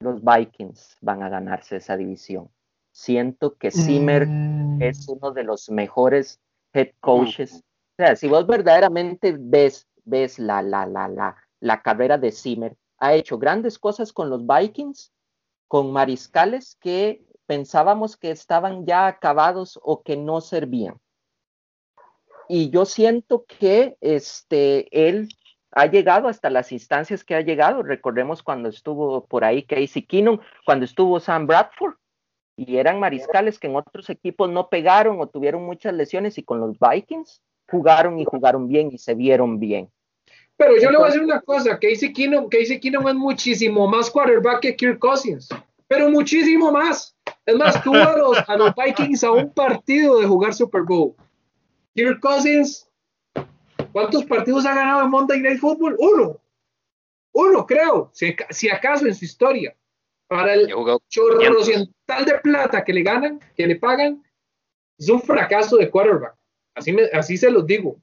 [0.00, 2.50] los Vikings van a ganarse esa división.
[2.94, 4.80] Siento que Zimmer mm.
[4.80, 6.40] es uno de los mejores
[6.72, 7.54] head coaches.
[7.54, 12.76] O sea, si vos verdaderamente ves, ves la, la, la, la, la carrera de Zimmer,
[12.98, 15.12] ha hecho grandes cosas con los Vikings,
[15.66, 21.00] con mariscales que pensábamos que estaban ya acabados o que no servían.
[22.48, 25.28] Y yo siento que este, él
[25.72, 27.82] ha llegado hasta las instancias que ha llegado.
[27.82, 31.96] Recordemos cuando estuvo por ahí Casey Keenum, cuando estuvo Sam Bradford,
[32.56, 36.60] y eran mariscales que en otros equipos no pegaron o tuvieron muchas lesiones y con
[36.60, 39.90] los Vikings jugaron y jugaron bien y se vieron bien.
[40.56, 44.08] Pero yo le voy a decir una cosa, Casey Keenum, Casey Keenum es muchísimo más
[44.08, 45.48] quarterback que Kirk Cousins,
[45.88, 47.16] pero muchísimo más.
[47.44, 51.14] Es más, tuvo a los, a los Vikings a un partido de jugar Super Bowl.
[51.94, 52.88] Kirk Cousins,
[53.92, 55.96] ¿cuántos partidos ha ganado en Monday Night Football?
[55.98, 56.40] Uno.
[57.32, 59.76] Uno, creo, si, si acaso en su historia.
[60.34, 60.66] Para el
[61.08, 61.38] chorro
[62.06, 64.20] tal de plata que le ganan, que le pagan,
[64.98, 66.34] es un fracaso de quarterback.
[66.74, 68.00] Así, me, así se los digo.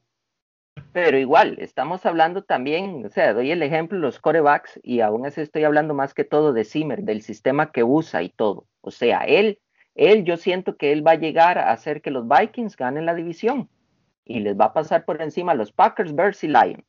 [0.93, 5.25] Pero igual, estamos hablando también, o sea, doy el ejemplo de los corebacks y aún
[5.25, 8.65] así estoy hablando más que todo de Zimmer, del sistema que usa y todo.
[8.79, 9.59] O sea, él,
[9.95, 13.13] él, yo siento que él va a llegar a hacer que los Vikings ganen la
[13.13, 13.69] división
[14.23, 16.85] y les va a pasar por encima a los Packers, Bears y Lions.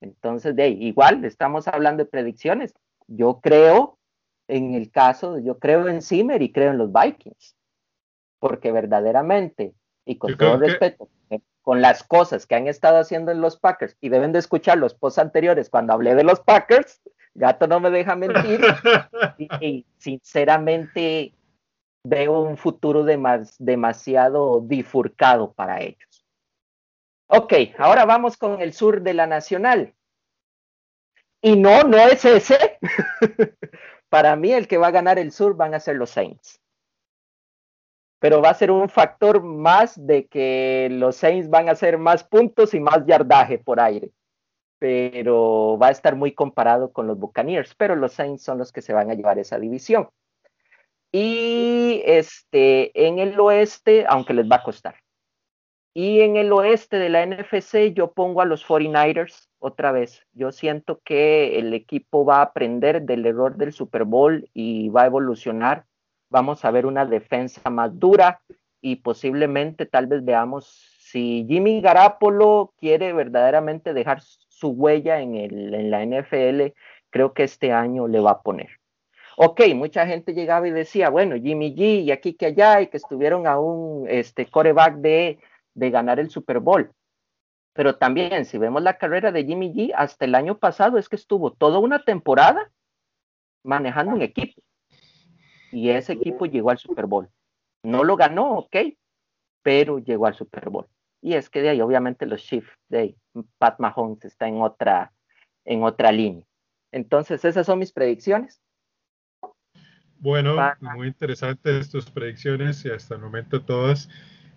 [0.00, 2.74] Entonces, de ahí, igual, estamos hablando de predicciones.
[3.08, 3.97] Yo creo,
[4.48, 7.56] en el caso, yo creo en Zimmer y creo en los Vikings,
[8.40, 11.08] porque verdaderamente, y con todo respeto,
[11.62, 14.94] con las cosas que han estado haciendo en los Packers y deben de escuchar los
[14.94, 17.02] posts anteriores cuando hablé de los Packers,
[17.34, 18.60] Gato no me deja mentir
[19.60, 21.34] y, sinceramente
[22.02, 26.26] veo un futuro demasiado bifurcado para ellos.
[27.26, 29.92] Ok, ahora vamos con el sur de la Nacional.
[31.42, 32.78] Y no, no es ese.
[34.08, 36.60] para mí el que va a ganar el sur van a ser los Saints
[38.18, 42.24] pero va a ser un factor más de que los Saints van a hacer más
[42.24, 44.10] puntos y más yardaje por aire.
[44.78, 48.82] Pero va a estar muy comparado con los Buccaneers, pero los Saints son los que
[48.82, 50.08] se van a llevar esa división.
[51.12, 54.96] Y este, en el oeste, aunque les va a costar.
[55.98, 60.24] Y en el oeste de la NFC yo pongo a los 49ers otra vez.
[60.32, 65.02] Yo siento que el equipo va a aprender del error del Super Bowl y va
[65.02, 65.86] a evolucionar
[66.30, 68.40] vamos a ver una defensa más dura
[68.80, 70.66] y posiblemente tal vez veamos
[71.00, 76.74] si Jimmy Garapolo quiere verdaderamente dejar su huella en, la NFL,
[77.10, 78.68] creo que este año le va a poner.
[79.36, 82.96] Ok, mucha gente llegaba y decía, bueno, Jimmy G y aquí que allá y que
[82.96, 85.38] estuvieron a un este, coreback de,
[85.78, 86.92] de ganar el Super Bowl.
[87.72, 91.16] Pero también, si vemos la carrera de Jimmy G, hasta el año pasado es que
[91.16, 92.70] estuvo toda una temporada
[93.64, 94.60] manejando un equipo
[95.70, 97.28] y ese equipo llegó al Super Bowl.
[97.84, 98.76] No lo ganó, ok,
[99.62, 100.86] pero llegó al Super Bowl.
[101.20, 103.16] Y es que de ahí, obviamente, los Chiefs de
[103.58, 105.12] Pat Mahomes está en otra,
[105.64, 106.44] en otra línea.
[106.92, 108.60] Entonces, esas son mis predicciones.
[110.20, 114.08] Bueno, muy interesantes tus predicciones y hasta el momento todas.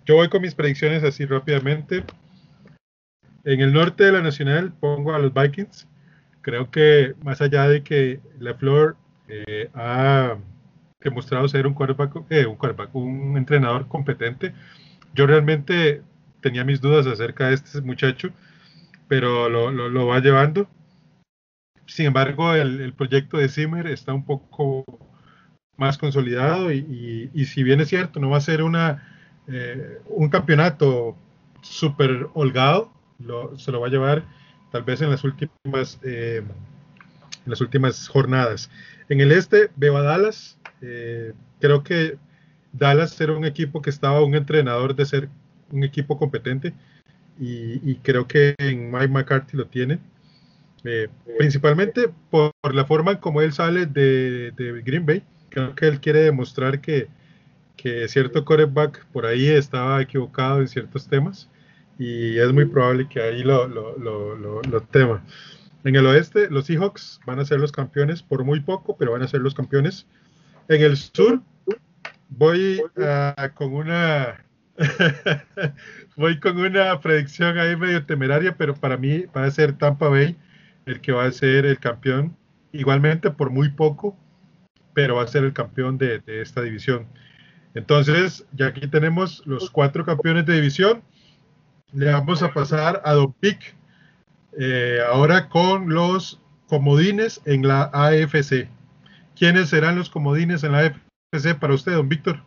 [0.06, 2.04] Yo voy con mis predicciones así rápidamente.
[3.44, 5.88] En el norte de la Nacional pongo a los Vikings.
[6.42, 10.38] Creo que más allá de que la Flor eh, ha
[11.00, 14.54] demostrado ser un quarterback, eh, un quarterback, un entrenador competente,
[15.14, 16.02] yo realmente
[16.42, 18.30] tenía mis dudas acerca de este muchacho,
[19.08, 20.68] pero lo, va llevando.
[21.86, 24.86] Sin embargo, el, proyecto de Zimmer está un poco
[25.78, 29.11] más consolidado y, si bien es cierto, no va a ser una,
[29.48, 31.16] eh, un campeonato
[31.62, 32.92] súper holgado,
[33.58, 34.24] se lo va a llevar
[34.72, 36.42] tal vez en las últimas, eh,
[37.46, 38.70] las últimas jornadas.
[39.10, 42.18] En el este veo a Dallas, eh, creo que
[42.72, 45.30] Dallas era un equipo que estaba un entrenador de ser
[45.72, 46.74] un equipo competente
[47.40, 50.00] y, creo que en Mike McCarthy lo tiene.
[51.38, 54.54] Principalmente por, la forma en como él sale de,
[54.86, 55.24] Green Bay.
[55.50, 57.08] Creo que él quiere demostrar que,
[57.82, 61.50] que cierto quarterback por ahí estaba equivocado en ciertos temas
[61.98, 65.24] y es muy probable que ahí lo, lo, lo, lo, tema.
[65.84, 69.24] En el oeste, los Seahawks van a ser los campeones por muy poco, pero van
[69.24, 70.06] a ser los campeones.
[70.68, 71.42] En el sur,
[72.30, 72.82] voy
[73.56, 74.44] con una
[76.16, 80.38] voy con una predicción ahí medio temeraria, pero para mí va a ser Tampa Bay
[80.86, 82.36] el que va a ser el campeón,
[82.72, 84.18] igualmente por muy poco,
[84.94, 87.08] pero va a ser el campeón de, esta división.
[87.74, 91.04] Entonces, ya aquí tenemos los cuatro campeones de división.
[91.94, 93.76] Le vamos a pasar a Don Pic,
[94.60, 98.70] eh, ahora con los comodines en la AFC.
[99.36, 100.80] ¿Quiénes serán los comodines en la
[101.34, 102.44] AFC para usted, don Víctor?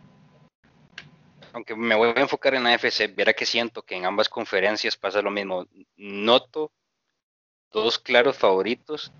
[1.54, 5.22] aunque me voy a enfocar en AFC, verá que siento que en ambas conferencias pasa
[5.22, 5.68] lo mismo.
[5.96, 6.72] Noto
[7.70, 9.12] dos claros favoritos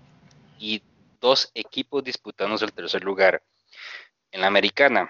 [0.59, 0.83] y
[1.21, 3.41] dos equipos disputándose el tercer lugar.
[4.31, 5.09] En la americana,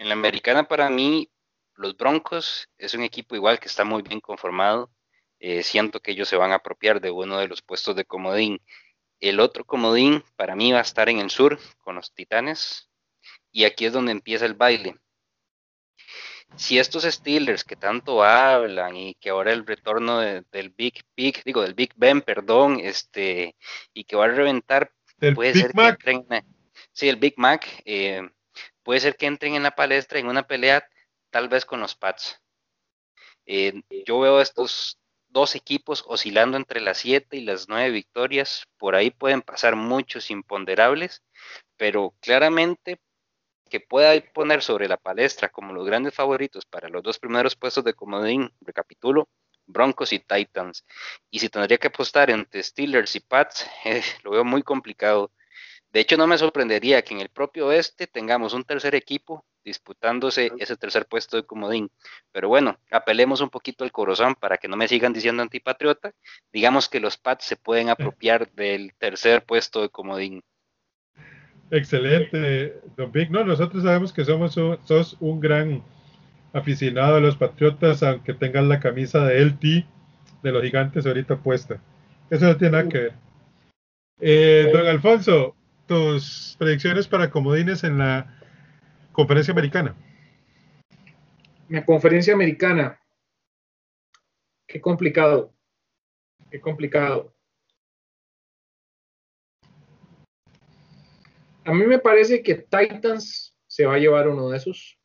[0.00, 1.30] en la americana para mí,
[1.74, 4.90] los Broncos es un equipo igual que está muy bien conformado.
[5.38, 8.62] Eh, siento que ellos se van a apropiar de uno de los puestos de comodín.
[9.20, 12.90] El otro comodín para mí va a estar en el sur con los Titanes.
[13.52, 14.96] Y aquí es donde empieza el baile
[16.56, 21.62] si estos Steelers que tanto hablan y que ahora el retorno del Big Big, digo,
[21.62, 23.54] del Big Ben, perdón, este,
[23.94, 24.90] y que va a reventar,
[25.34, 26.26] puede ser que entren,
[26.90, 28.28] sí, el Big Mac, eh,
[28.82, 30.88] puede ser que entren en la palestra en una pelea,
[31.30, 32.40] tal vez con los Pats.
[33.46, 38.94] Eh, yo veo estos dos equipos oscilando entre las siete y las nueve victorias, por
[38.94, 41.22] ahí pueden pasar muchos imponderables,
[41.76, 43.00] pero claramente
[43.70, 47.84] que pueda poner sobre la palestra como los grandes favoritos para los dos primeros puestos
[47.84, 49.28] de comodín, recapitulo,
[49.66, 50.84] Broncos y Titans.
[51.30, 55.32] Y si tendría que apostar entre Steelers y Pats, eh, lo veo muy complicado.
[55.92, 60.52] De hecho, no me sorprendería que en el propio oeste tengamos un tercer equipo disputándose
[60.58, 61.90] ese tercer puesto de comodín.
[62.32, 66.12] Pero bueno, apelemos un poquito al corazón para que no me sigan diciendo antipatriota.
[66.52, 70.42] Digamos que los Pats se pueden apropiar del tercer puesto de comodín.
[71.70, 73.30] Excelente, Don Vic.
[73.30, 75.82] No, nosotros sabemos que somos un, sos un gran
[76.52, 79.62] aficionado a los Patriotas, aunque tengas la camisa de LT
[80.42, 81.80] de los gigantes ahorita puesta.
[82.28, 83.12] Eso no tiene nada que ver.
[84.20, 85.54] Eh, don Alfonso,
[85.90, 88.40] tus predicciones para comodines en la
[89.10, 89.96] conferencia americana.
[91.68, 93.00] La conferencia americana.
[94.68, 95.52] Qué complicado.
[96.48, 97.34] Qué complicado.
[101.64, 104.96] A mí me parece que Titans se va a llevar uno de esos.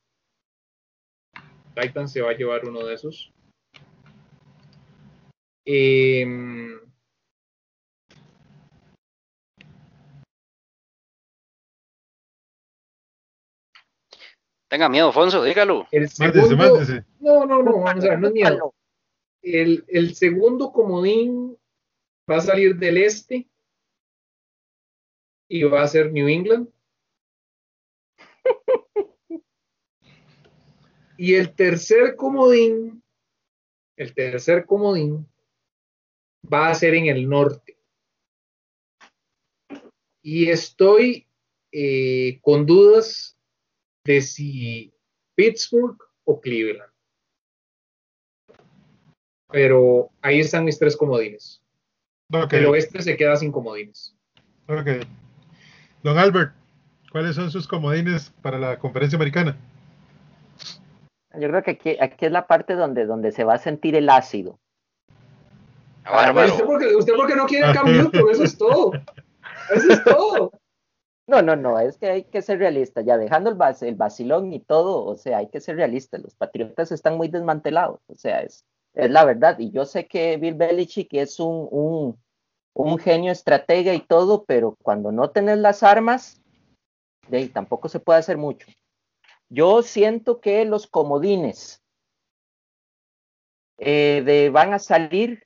[1.74, 3.34] Titans se va a llevar uno de esos.
[5.66, 6.80] Em,
[14.68, 15.88] Tenga miedo, Alfonso, dígalo.
[15.92, 16.82] El segundo,
[17.20, 18.74] No, no, no, vamos a ver, no es miedo.
[19.42, 21.58] El, el segundo comodín
[22.30, 23.48] va a salir del este
[25.48, 26.68] y va a ser New England.
[31.18, 33.04] y el tercer comodín,
[33.98, 35.30] el tercer comodín
[36.52, 37.78] va a ser en el norte.
[40.24, 41.28] Y estoy
[41.72, 43.35] eh, con dudas
[44.06, 44.94] de si
[45.36, 46.92] Pittsburgh o Cleveland.
[49.52, 51.62] Pero ahí están mis tres comodines.
[52.52, 54.16] El oeste se queda sin comodines.
[54.68, 55.06] Ok.
[56.04, 56.54] Don Albert,
[57.12, 59.58] ¿cuáles son sus comodines para la conferencia americana?
[61.38, 64.10] Yo creo que aquí, aquí es la parte donde, donde se va a sentir el
[64.10, 64.58] ácido.
[66.06, 68.92] Ah, ¿Usted, porque, usted porque no quiere cambio, eso es todo.
[69.74, 70.52] Eso es todo.
[71.28, 74.60] No, no, no, es que hay que ser realista, ya dejando el, el vacilón y
[74.60, 78.64] todo, o sea, hay que ser realista, los Patriotas están muy desmantelados, o sea, es,
[78.94, 82.18] la verdad, y yo sé que Bill Belichick es un,
[83.00, 86.42] genio estratega y todo, pero cuando no tenés las armas,
[87.54, 88.68] tampoco se puede hacer mucho.
[89.50, 91.82] Yo siento que los comodines
[93.80, 95.44] eh, de, van a salir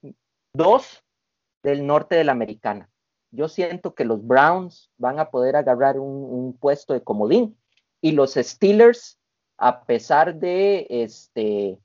[0.54, 1.04] dos
[1.64, 2.90] del norte de la americana
[3.32, 7.58] yo siento que los Browns van a poder agarrar un, puesto de comodín
[8.02, 9.20] y los Steelers,
[9.58, 11.80] a pesar de este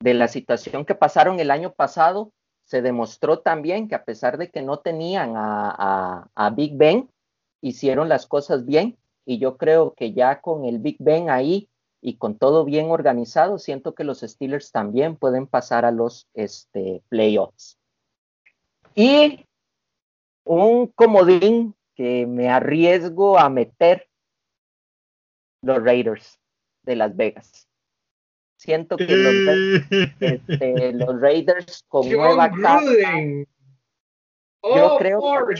[0.00, 2.32] de la situación que pasaron el año pasado,
[2.64, 7.10] se demostró también que a pesar de que no tenían a, a, Big Ben,
[7.60, 11.68] hicieron las cosas bien y yo creo que ya con el Big Ben ahí
[12.00, 17.02] y con todo bien organizado, siento que los Steelers también pueden pasar a los este,
[17.08, 17.76] playoffs.
[18.94, 19.47] Y
[20.48, 24.08] un comodín que me arriesgo a meter
[25.62, 26.40] los Raiders
[26.84, 27.68] de Las Vegas.
[28.56, 29.82] Siento que los,
[30.20, 32.80] este, Raiders con nueva casa.
[34.62, 35.54] Yo oh, creo, que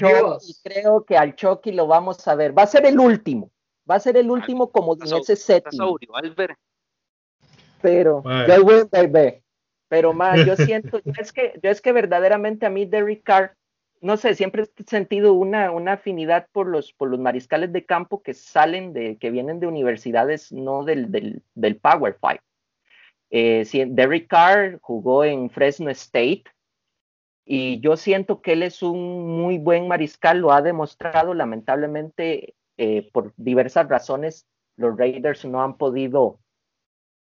[0.65, 2.57] creo que al Chucky lo vamos a ver.
[2.57, 3.51] Va a ser el último.
[3.89, 5.99] Va a ser el último comodín, ese séptimo.
[7.81, 8.23] Pero,
[9.89, 13.58] Pero más, yo siento, es que, yo es que verdaderamente a mí Derrick Carr
[14.01, 18.23] no sé, siempre he sentido una, una afinidad por los, por los mariscales de campo
[18.23, 21.11] que salen de, que vienen de universidades, no del,
[21.55, 22.41] del, Power Five.
[23.31, 26.45] Eh, Derek Carr jugó en Fresno State
[27.45, 33.11] y yo siento que él es un muy buen mariscal, lo ha demostrado, lamentablemente eh,
[33.13, 34.47] por diversas razones
[34.77, 36.39] los Raiders no han podido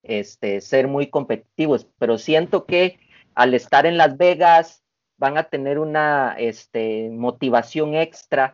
[0.04, 3.00] este, ser muy competitivos, pero siento que
[3.36, 4.84] al estar en Las Vegas,
[5.18, 8.54] van a tener una este, motivación extra.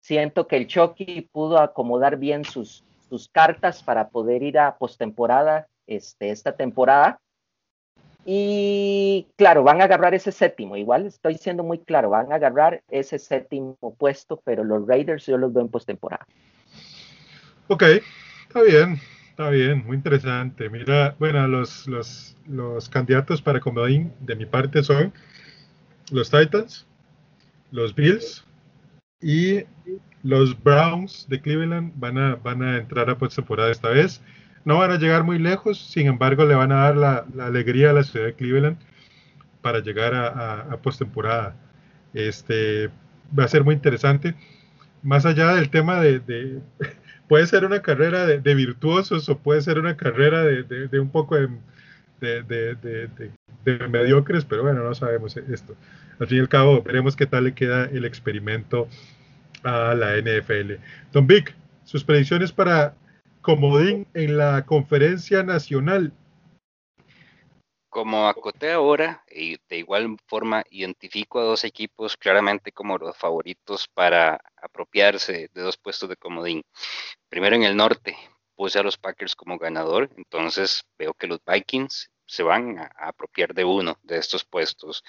[0.00, 5.66] Siento que el Chucky pudo acomodar bien sus, sus cartas para poder ir a postemporada
[5.86, 7.18] este, esta temporada.
[8.24, 10.76] Y claro, van a agarrar ese séptimo.
[10.76, 15.38] Igual estoy siendo muy claro, van a agarrar ese séptimo puesto, pero los Raiders yo
[15.38, 16.26] los veo en postemporada.
[17.68, 17.82] Ok,
[18.46, 20.68] está bien, está bien, muy interesante.
[20.68, 25.12] Mira, bueno, los, los, los candidatos para comodín de mi parte son
[26.12, 26.86] los Titans,
[27.70, 28.44] los Bills
[29.20, 29.64] y
[30.22, 34.20] los Browns de Cleveland van a, van a entrar a postemporada esta vez.
[34.64, 37.92] No van a llegar muy lejos, sin embargo, le van a dar la, alegría a
[37.92, 38.78] la ciudad de Cleveland
[39.62, 41.56] para llegar a, postemporada.
[42.12, 42.90] Este,
[43.36, 44.34] va a ser muy interesante.
[45.02, 46.60] Más allá del tema de,
[47.28, 51.48] puede ser una carrera de, virtuosos o puede ser una carrera de, un poco de,
[52.42, 53.30] de,
[53.64, 55.74] mediocres, pero bueno, no sabemos esto.
[56.18, 58.88] Al fin y al cabo, veremos qué tal le queda el experimento
[59.62, 60.74] a la NFL.
[61.12, 61.54] Don Vic,
[61.84, 62.94] sus predicciones para
[63.40, 66.12] Comodín en la conferencia nacional.
[67.88, 73.88] Como acoté ahora, y de igual forma identifico a dos equipos claramente como los favoritos
[73.88, 76.62] para apropiarse de dos puestos de comodín.
[77.30, 78.16] Primero en el norte,
[78.54, 83.54] puse a los Packers como ganador, entonces veo que los Vikings se van a, apropiar
[83.54, 85.02] de uno de estos puestos.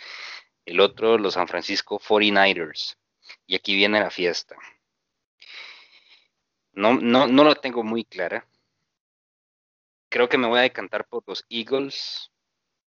[0.65, 2.97] El otro, los San Francisco 49ers.
[3.45, 4.55] Y aquí viene la fiesta.
[6.71, 8.47] No, no, no lo tengo muy clara.
[10.09, 12.31] Creo que me voy a decantar por los Eagles.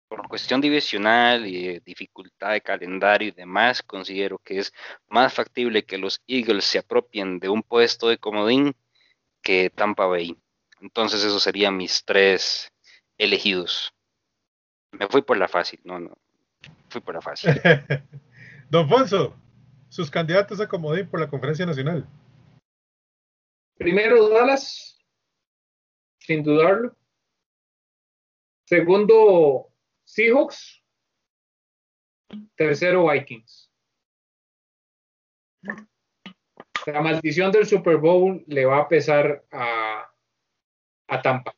[0.08, 4.72] Por cuestión divisional y dificultad de calendario y demás, considero que es
[5.08, 8.76] más factible que los Eagles se apropien de un puesto de comodín
[9.42, 10.36] que Tampa Bay.
[10.80, 12.72] Entonces esos serían mis tres
[13.16, 13.94] elegidos.
[14.92, 16.16] Me fui por la fácil, no, no.
[16.88, 17.50] Fui por la fácil.
[18.70, 19.34] Don Fonso,
[19.88, 22.06] sus candidatos a comodín por la conferencia nacional.
[23.76, 24.98] Primero Dallas,
[26.18, 26.96] sin dudarlo.
[28.66, 29.72] Segundo
[30.04, 30.80] Seahawks.
[32.54, 33.70] Tercero Vikings.
[36.86, 40.10] La maldición del Super Bowl le va a pesar a,
[41.08, 41.54] a Tampa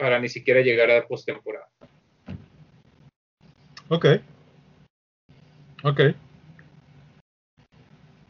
[0.00, 1.68] para ni siquiera llegar a postemporada.
[3.90, 4.06] Ok.
[5.84, 6.00] Ok.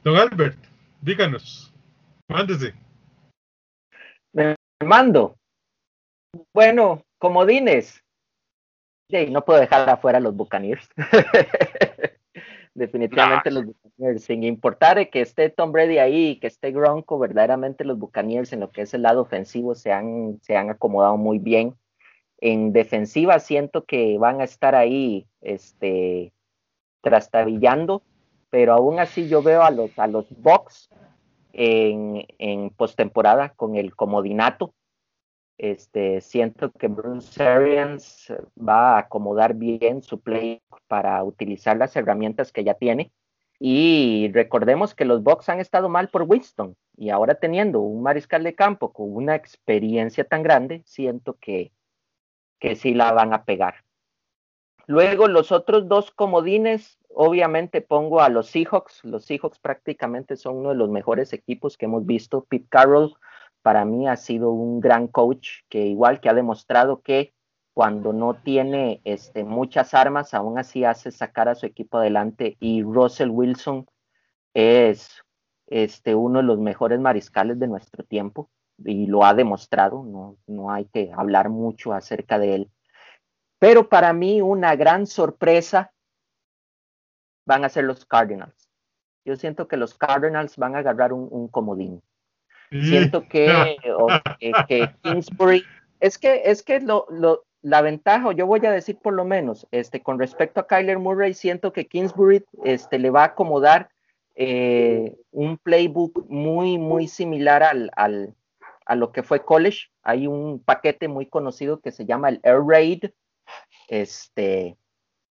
[0.02, 0.58] Don Albert,
[1.00, 1.72] díganos,
[2.28, 2.74] mándese.
[4.32, 5.36] Me mando.
[6.52, 8.02] Bueno, comodines.
[9.28, 10.88] no puedo dejar afuera los Buccaneers.
[12.74, 17.98] Definitivamente los Buccaneers, sin importar que esté Tom Brady ahí, que esté Gronko, verdaderamente los
[17.98, 21.74] Buccaneers en lo que es el lado ofensivo se han, se han acomodado muy bien.
[22.38, 26.32] En defensiva siento que van a estar ahí este,
[27.02, 28.02] trastabillando,
[28.50, 30.90] pero aún así yo veo a los, a los Bucks
[31.52, 34.72] en, en postemporada con el comodinato.
[35.62, 42.50] Este, siento que Bruce Arians va a acomodar bien su play para utilizar las herramientas
[42.50, 43.12] que ya tiene.
[43.58, 48.42] Y recordemos que los Bucks han estado mal por Winston y ahora teniendo un mariscal
[48.42, 51.72] de campo con una experiencia tan grande, siento que,
[52.58, 53.84] que sí la van a pegar.
[54.86, 59.04] Luego los otros dos comodines, obviamente pongo a los Seahawks.
[59.04, 62.46] Los Seahawks prácticamente son uno de los mejores equipos que hemos visto.
[62.48, 63.14] Pete Carroll
[63.62, 67.34] para mí ha sido un gran coach que igual que ha demostrado que
[67.72, 72.56] cuando no tiene este, muchas armas, aún así hace sacar a su equipo adelante.
[72.61, 73.86] Y Russell Wilson
[74.54, 75.22] es
[75.66, 78.50] este, uno de los mejores mariscales de nuestro tiempo
[78.84, 82.70] y lo ha demostrado, no, no hay que hablar mucho acerca de él.
[83.58, 85.92] Pero para mí una gran sorpresa
[87.46, 88.70] van a ser los Cardinals.
[89.24, 92.02] Yo siento que los Cardinals van a agarrar un, comodín.
[92.70, 93.76] Siento que,
[94.68, 95.64] que, Kingsbury,
[95.98, 99.66] es que, es que lo, lo, la ventaja, yo voy a decir por lo menos,
[99.72, 103.90] este, con respecto a Kyler Murray, siento que Kingsbury este, le va a acomodar
[104.36, 108.34] eh, un playbook muy, muy similar al, al,
[108.86, 109.88] a lo que fue college.
[110.02, 113.04] Hay un paquete muy conocido que se llama el Air Raid,
[113.88, 114.76] este,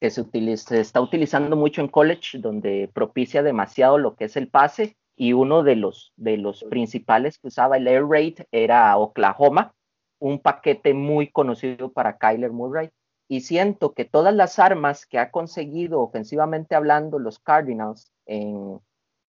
[0.01, 4.49] que se, utiliza, está utilizando mucho en college, donde propicia demasiado lo que es el
[4.49, 9.75] pase, y uno de los, de los principales que usaba el Air Raid era Oklahoma,
[10.19, 12.91] un paquete muy conocido para Kyler Murray.
[13.29, 18.79] Y siento que todas las armas que ha conseguido ofensivamente hablando los Cardinals en,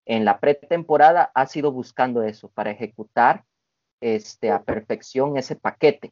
[0.06, 3.44] en la pretemporada ha sido buscando eso, para ejecutar
[4.02, 6.12] este, a perfección ese paquete.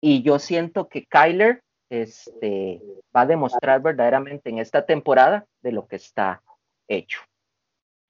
[0.00, 2.80] Y yo siento que Kyler este,
[3.14, 6.42] va a demostrar verdaderamente en esta temporada de lo que está
[6.88, 7.20] hecho.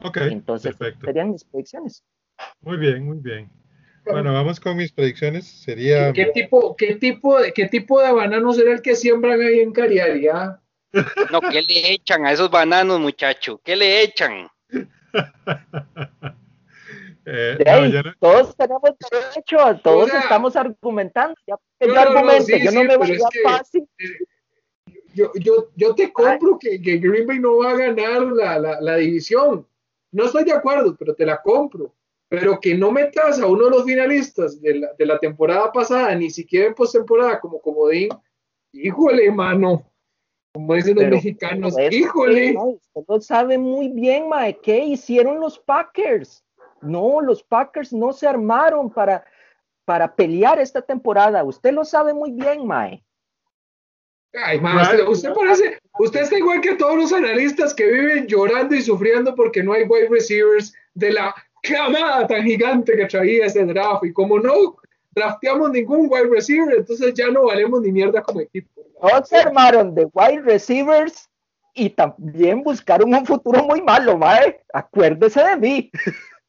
[0.02, 1.06] Ok, Entonces, perfecto.
[1.06, 2.04] serían mis predicciones.
[2.60, 3.50] Muy bien, muy bien.
[4.04, 5.46] Bueno, vamos con mis predicciones.
[5.46, 6.12] Sería.
[6.12, 9.72] ¿Qué, tipo, qué, tipo, de, ¿Qué tipo de banano será el que siembran ahí en
[9.72, 10.60] Cariaria?
[11.30, 13.60] No, ¿qué le echan a esos bananos, muchacho?
[13.62, 14.48] ¿Qué le echan?
[17.32, 17.58] Eh,
[18.18, 21.34] todos tenemos derecho, todos estamos argumentando.
[21.46, 23.86] Ya, yo no, me voy a fácil.
[23.98, 24.06] Eh,
[25.14, 28.80] yo, yo, yo te compro que, que, Green Bay no va a ganar la, la,
[28.80, 29.66] la, división.
[30.12, 31.94] No estoy de acuerdo, pero te la compro.
[32.28, 36.14] Pero que no metas a uno de los finalistas de la, de la temporada pasada,
[36.14, 38.08] ni siquiera en postemporada como comodín,
[38.72, 39.84] híjole, mano.
[40.52, 42.56] Como dicen los mexicanos, híjole.
[42.56, 46.44] usted lo sabe muy bien, Mae, ¿qué hicieron los Packers?
[46.82, 49.24] No, los Packers no se armaron para,
[49.84, 51.44] para pelear esta temporada.
[51.44, 53.04] Usted lo sabe muy bien, Mae.
[54.32, 54.60] Ay,
[55.08, 59.62] usted, parece, usted está igual que todos los analistas que viven llorando y sufriendo porque
[59.62, 64.04] no hay wide receivers de la camada tan gigante que traía ese draft.
[64.04, 64.76] Y como no
[65.12, 68.82] drafteamos ningún wide receiver, entonces ya no valemos ni mierda como equipo.
[69.02, 71.28] No se armaron de wide receivers
[71.74, 74.60] y también buscaron un futuro muy malo, mae.
[74.72, 75.90] Acuérdese de mí.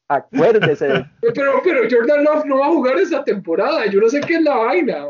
[0.08, 1.06] Acuérdese.
[1.34, 3.86] Pero, pero Jordan Love no va a jugar esa temporada.
[3.86, 5.06] Yo no sé qué es la vaina.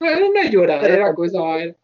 [0.00, 1.74] Es una lloradera con esa vaina.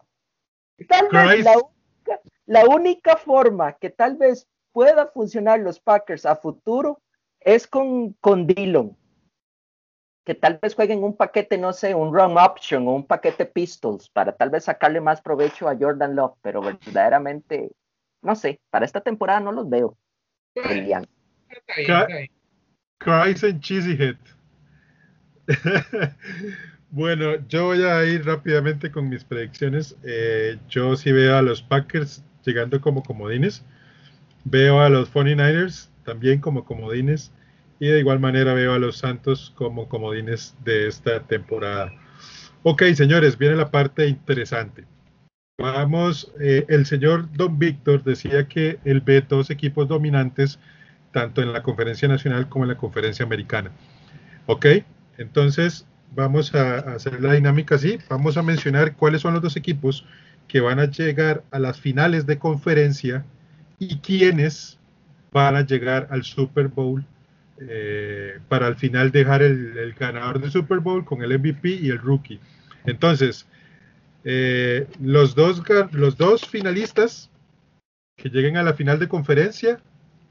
[0.85, 6.35] Tal vez la única, la única forma que tal vez pueda funcionar los Packers a
[6.35, 7.01] futuro
[7.39, 8.95] es con, con Dillon.
[10.23, 14.09] Que tal vez jueguen un paquete, no sé, un run option o un paquete pistols
[14.09, 17.71] para tal vez sacarle más provecho a Jordan Love, pero verdaderamente,
[18.21, 19.97] no sé, para esta temporada no los veo
[20.53, 21.07] brillando.
[22.99, 24.17] Cries and Cheesy Head.
[26.97, 29.95] Bueno, yo voy a ir rápidamente con mis predicciones.
[30.03, 33.63] Eh, yo sí veo a los Packers llegando como comodines.
[34.45, 37.31] Veo a los 49ers también como comodines.
[37.79, 41.93] Y de igual manera veo a los Santos como comodines de esta temporada.
[42.63, 44.85] Ok, señores, viene la parte interesante.
[45.59, 50.57] Vamos, eh, el señor Don Víctor decía que él ve dos equipos dominantes
[51.11, 53.69] tanto en la conferencia nacional como en la conferencia americana.
[54.47, 54.65] ¿Ok?
[55.19, 55.85] Entonces,
[56.15, 57.99] vamos a, hacer la dinámica así.
[58.09, 60.05] Vamos a mencionar cuáles son los dos equipos
[60.47, 63.25] que van a llegar a las finales de conferencia
[63.79, 64.79] y quiénes
[65.31, 67.05] van a llegar al Super Bowl
[67.59, 71.99] eh, para al final dejar el, ganador del Super Bowl con el MVP y el
[71.99, 72.39] rookie.
[72.85, 73.47] Entonces,
[74.23, 77.29] eh, los, dos, los dos finalistas
[78.15, 79.79] que lleguen a la final de conferencia,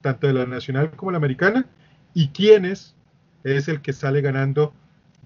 [0.01, 1.67] tanto de la nacional como la americana,
[2.15, 2.95] y quiénes
[3.45, 4.73] es el que sale ganando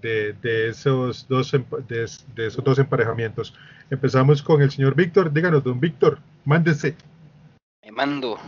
[0.01, 1.53] de, esos, dos,
[1.89, 2.05] de,
[2.47, 3.55] esos dos emparejamientos.
[3.91, 5.33] Empezamos con el señor Víctor.
[5.33, 6.97] Díganos, don Víctor, mándese.
[7.83, 8.39] Me mando.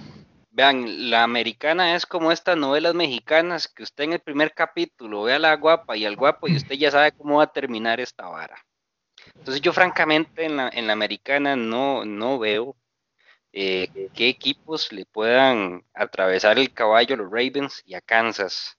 [0.51, 5.35] Vean, la americana es como estas novelas mexicanas que usted en el primer capítulo ve
[5.35, 8.29] a la guapa y al guapo y usted ya sabe cómo va a terminar esta
[8.29, 8.57] vara.
[9.35, 12.77] Entonces yo francamente en la, en la americana no, no veo
[13.53, 18.79] eh, qué equipos le puedan atravesar el caballo a los Ravens y a Kansas.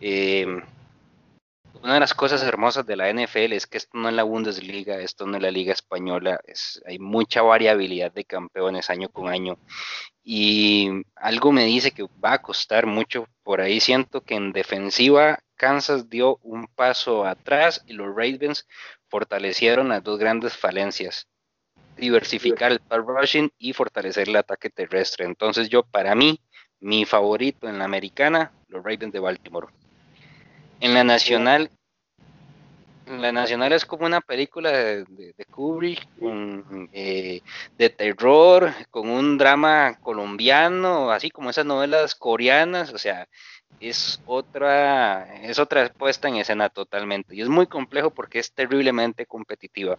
[0.00, 0.62] Eh,
[1.82, 4.98] una de las cosas hermosas de la NFL es que esto no es la Bundesliga,
[4.98, 9.58] esto no es la Liga Española, es, hay mucha variabilidad de campeones año con año
[10.22, 13.26] y algo me dice que va a costar mucho.
[13.42, 18.66] Por ahí siento que en defensiva Kansas dio un paso atrás y los Ravens
[19.08, 21.26] fortalecieron las dos grandes falencias,
[21.96, 25.24] diversificar el pass rushing y fortalecer el ataque terrestre.
[25.24, 26.40] Entonces yo, para mí,
[26.78, 29.68] mi favorito en la americana, los Ravens de Baltimore.
[30.80, 31.70] En la nacional,
[33.06, 36.08] la nacional es como una película de, Kubrick,
[36.92, 37.42] eh,
[37.76, 43.28] de terror, con un drama colombiano, así como esas novelas coreanas, o sea,
[43.78, 47.34] es otra, es otra puesta en escena totalmente.
[47.34, 49.98] Y es muy complejo porque es terriblemente competitiva.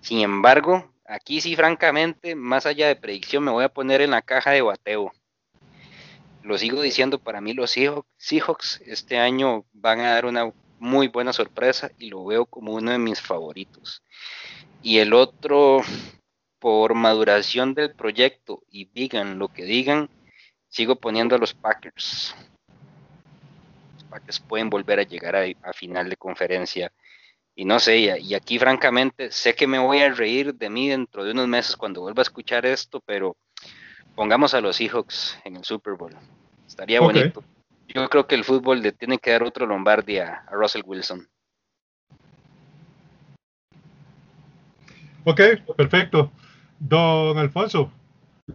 [0.00, 4.22] Sin embargo, aquí sí, francamente, más allá de predicción, me voy a poner en la
[4.22, 5.12] caja de bateo
[6.48, 7.76] lo sigo diciendo, para mí los
[8.16, 12.90] Seahawks este año van a dar una muy buena sorpresa y lo veo como uno
[12.90, 14.02] de mis favoritos.
[14.82, 15.82] Y el otro,
[16.58, 20.08] por maduración del proyecto y digan lo que digan,
[20.68, 22.34] sigo poniendo a los Packers.
[23.94, 26.90] Los Packers pueden volver a llegar a, final de conferencia.
[27.54, 31.24] Y no sé, y aquí francamente sé que me voy a reír de mí dentro
[31.24, 33.36] de unos meses cuando vuelva a escuchar esto, pero
[34.14, 36.16] pongamos a los Seahawks en el Super Bowl.
[36.78, 37.42] Estaría bonito.
[37.88, 41.28] Yo creo que el fútbol le tiene que dar otro Lombardi a, Russell Wilson.
[45.24, 45.40] Ok,
[45.76, 46.30] perfecto.
[46.78, 47.90] Don Alfonso,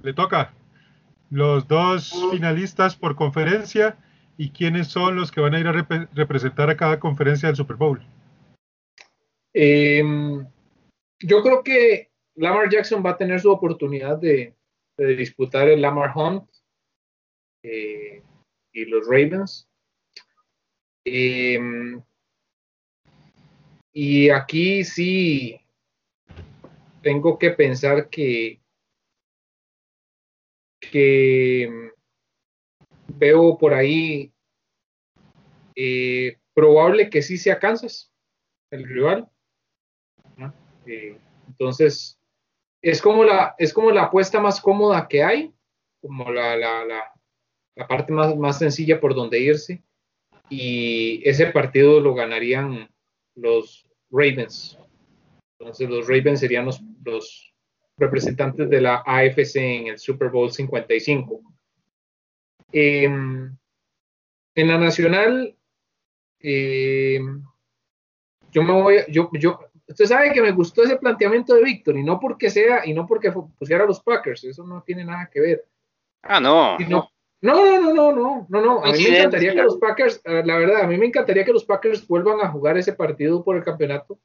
[0.02, 0.54] le toca
[1.32, 3.98] los dos finalistas por conferencia
[4.38, 5.74] y quiénes son los que van a ir a
[6.14, 8.02] representar a cada conferencia del Super Bowl.
[9.54, 10.48] Em,
[11.20, 14.56] yo creo que Lamar Jackson va a tener su oportunidad de,
[14.98, 16.53] de disputar el Lamar Hunt
[17.64, 18.22] eh,
[18.72, 19.68] y los Ravens.
[21.05, 22.01] Em,
[23.91, 25.59] y aquí sí
[27.01, 28.61] tengo que pensar que,
[30.80, 31.91] que
[33.07, 34.34] veo por ahí
[35.76, 38.11] eh, probable que sí sea Kansas
[38.72, 39.30] el rival.
[40.86, 42.20] Eh, entonces,
[42.82, 45.53] es como, la, es como la apuesta más cómoda que hay,
[46.01, 47.12] como la, la,
[47.76, 49.84] la parte más, más sencilla por donde irse.
[50.50, 52.90] Y ese partido lo ganarían
[53.36, 54.78] los Ravens.
[55.60, 57.50] Entonces los Ravens serían los,
[57.96, 61.42] representantes de la AFC en el Super Bowl 55.
[62.72, 63.56] Em,
[64.56, 65.56] en la nacional,
[66.40, 67.44] em,
[68.52, 72.04] yo me voy, yo, yo, usted sabe que me gustó ese planteamiento de Víctor y
[72.04, 75.40] no porque sea, y no porque pusiera a los Packers, eso no tiene nada que
[75.40, 75.66] ver.
[76.24, 76.80] Ah, no.
[76.80, 77.12] No,
[77.44, 78.86] no, no, no, no, no, no.
[78.86, 81.52] A mí me encantaría que los Packers, eh, la verdad, a mí me encantaría que
[81.52, 84.18] los Packers vuelvan a jugar ese partido por el campeonato,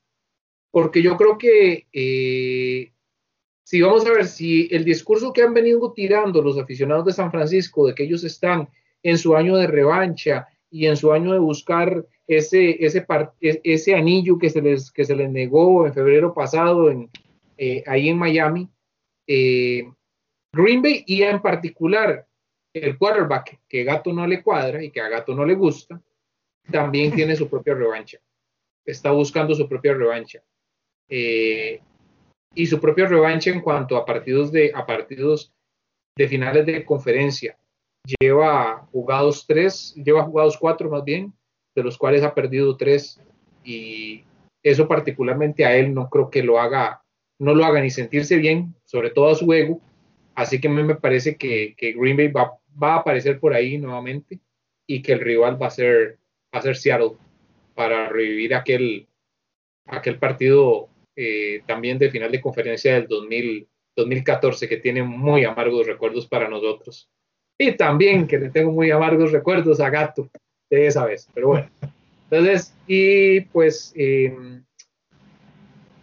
[0.70, 2.92] porque yo creo que eh,
[3.64, 7.32] si vamos a ver si el discurso que han venido tirando los aficionados de San
[7.32, 8.68] Francisco de que ellos están
[9.02, 13.04] en su año de revancha y en su año de buscar ese, ese,
[13.40, 17.10] e, ese anillo que se, les, que se les negó en febrero pasado en,
[17.56, 18.68] eh, ahí en Miami,
[19.26, 22.27] Green Bay y en particular
[22.72, 26.00] el quarterback que Gato no le cuadra y que a Gato no le gusta,
[26.70, 28.18] también tiene su propia revancha.
[28.84, 30.42] Está buscando su propia revancha.
[31.08, 31.80] Eh,
[32.54, 35.52] y su propia revancha en cuanto a partidos de, a partidos
[36.16, 37.58] de finales de conferencia.
[38.20, 41.32] Lleva jugados tres, lleva jugados cuatro más bien,
[41.74, 43.20] de los cuales ha perdido tres.
[43.64, 44.24] Y
[44.62, 47.02] eso particularmente a él no creo que lo haga,
[47.38, 49.80] no lo haga ni sentirse bien, sobre todo a su ego,
[50.38, 54.38] Así que a mí me parece que, Green Bay va, a aparecer por ahí nuevamente
[54.86, 56.20] y que el rival va a ser,
[56.54, 57.16] va a ser Seattle
[57.74, 59.08] para revivir aquel,
[59.86, 63.08] aquel partido eh, también de final de conferencia del
[63.96, 67.10] 2014 que tiene muy amargos recuerdos para nosotros.
[67.58, 70.30] Y también que le tengo muy amargos recuerdos a Gato
[70.70, 71.68] de esa vez, pero bueno.
[72.30, 74.62] Entonces, y pues em,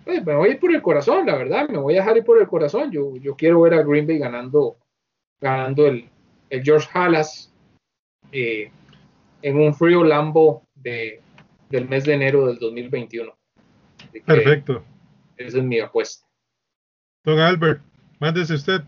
[0.05, 2.23] pues me voy a ir por el corazón, la verdad, me voy a dejar ir
[2.23, 2.91] por el corazón.
[2.91, 4.77] Yo, yo quiero ver a Green Bay ganando,
[5.41, 6.07] ganando el,
[6.49, 7.51] el George Halas
[8.31, 8.71] eh,
[9.41, 11.21] en un frío Lambo de,
[11.69, 13.35] del mes de enero del 2021.
[14.25, 14.83] Perfecto.
[15.37, 16.25] Esa es mi apuesta.
[17.23, 17.81] Don Albert,
[18.19, 18.81] mándese usted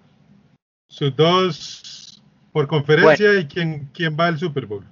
[0.88, 4.86] sus dos por conferencia y quién, quién va al Super Bowl.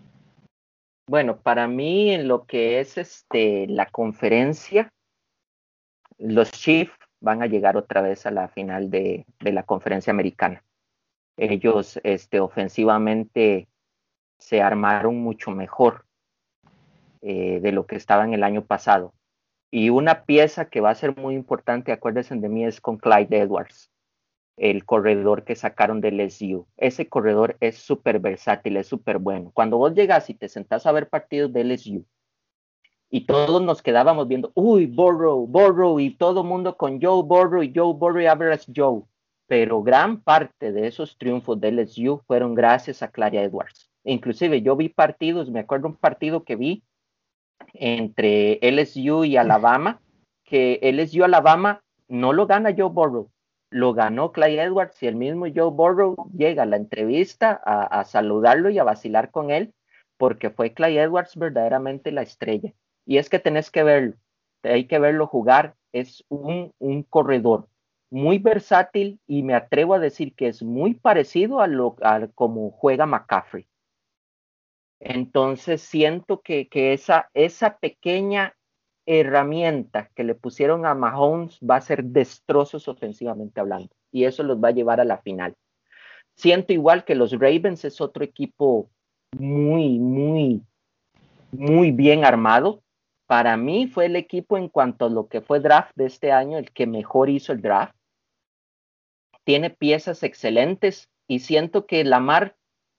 [1.07, 4.89] Bueno, para mí en lo que es este la conferencia,
[6.17, 10.63] los Chiefs van a llegar otra vez a la final de, la conferencia americana.
[11.37, 13.67] Ellos este, ofensivamente
[14.37, 16.05] se armaron mucho mejor
[17.21, 19.13] eh, de lo que estaban el año pasado.
[19.71, 23.39] Y una pieza que va a ser muy importante, acuérdense de mí, es con Clyde
[23.39, 23.91] Edwards,
[24.57, 26.67] el corredor que sacaron del LSU.
[26.77, 29.51] Ese corredor es súper versátil, es súper bueno.
[29.53, 32.05] Cuando vos llegas y te sentás a ver partidos de LSU
[33.15, 37.71] y todos nos quedábamos viendo, uy, Borrow, Borrow, y todo mundo con Joe Borrow y
[37.73, 39.03] Joe Borrow y Average Joe.
[39.47, 43.89] Pero gran parte de esos triunfos de LSU fueron gracias a Clyde Edwards.
[44.03, 46.83] Inclusive yo vi partidos, me acuerdo un partido que vi
[47.73, 50.01] entre LSU y Alabama,
[50.43, 53.31] que LSU Alabama no lo gana Joe Burrow,
[53.69, 58.69] lo ganó Clay Edwards y el mismo Joe Burrow llega a la entrevista a, saludarlo
[58.71, 59.73] y a vacilar con él,
[60.17, 62.73] porque fue Clay Edwards verdaderamente la estrella.
[63.05, 64.15] Y es que tenés que verlo,
[64.63, 67.67] hay que verlo jugar, es un, un corredor
[68.09, 72.71] muy versátil y me atrevo a decir que es muy parecido a lo a como
[72.71, 73.67] juega McCaffrey.
[74.99, 78.55] Entonces siento que, esa, esa pequeña
[79.05, 84.57] herramienta que le pusieron a Mahomes va a ser destrozos ofensivamente hablando y eso los
[84.57, 85.53] va a llevar a la final.
[86.35, 88.89] Siento igual que los Ravens es otro equipo
[89.37, 90.63] muy, muy,
[91.51, 92.81] muy bien armado.
[93.27, 96.57] Para mí fue el equipo en cuanto a lo que fue draft de este año,
[96.57, 97.95] el que mejor hizo el draft.
[99.43, 102.55] Tiene piezas excelentes y siento que Lamar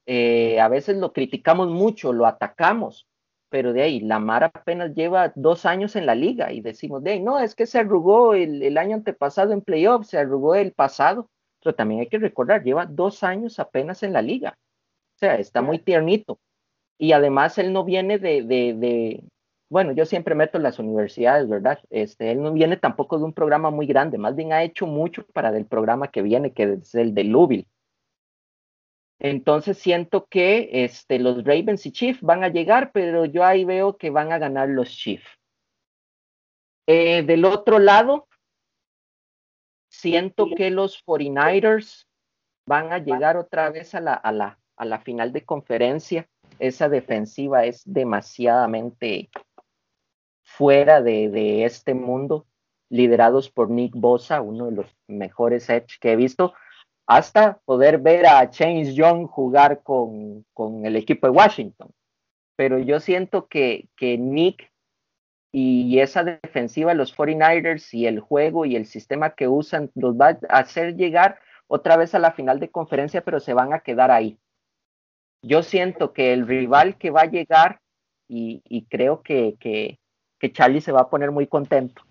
[0.07, 3.07] eh, a veces lo criticamos mucho, lo atacamos,
[3.49, 7.21] pero de ahí, Lamar apenas lleva dos años en la liga y decimos, de ahí,
[7.21, 11.29] no, es que se arrugó el, año antepasado en playoffs, se arrugó el pasado,
[11.63, 14.57] pero también hay que recordar, lleva dos años apenas en la liga,
[15.17, 16.39] o sea, está muy tiernito.
[16.99, 19.25] Y además él no viene de, de, de
[19.69, 21.81] bueno, yo siempre meto las universidades, ¿verdad?
[21.91, 25.27] Este, él no viene tampoco de un programa muy grande, más bien ha hecho mucho
[25.27, 27.69] para el programa que viene, que es el de Louisville.
[29.19, 33.97] Entonces siento que este, los Ravens y Chiefs van a llegar, pero yo ahí veo
[33.97, 35.27] que van a ganar los Chiefs.
[36.87, 38.29] Eh, del otro lado,
[39.91, 42.07] siento que los 49ers
[42.69, 46.29] van a llegar otra vez a la, a la, a la final de conferencia.
[46.59, 49.31] Esa defensiva es demasiadamente
[50.47, 52.47] fuera de, de este mundo,
[52.89, 56.55] liderados por Nick Bosa, uno de los mejores edge que he visto
[57.07, 60.45] hasta poder ver a James Young jugar con,
[60.85, 61.91] el equipo de Washington.
[62.57, 64.73] Pero yo siento que, que Nick
[65.53, 70.15] y esa defensiva de los 49ers y el juego y el sistema que usan los
[70.15, 73.81] va a hacer llegar otra vez a la final de conferencia, pero se van a
[73.81, 74.39] quedar ahí.
[75.43, 77.81] Yo siento que el rival que va a llegar,
[78.29, 79.99] y, creo que, que,
[80.39, 82.03] que Charlie se va a poner muy contento,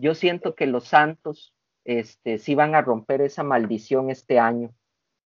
[0.00, 4.74] yo siento que los Santos este, sí van a romper esa maldición este año.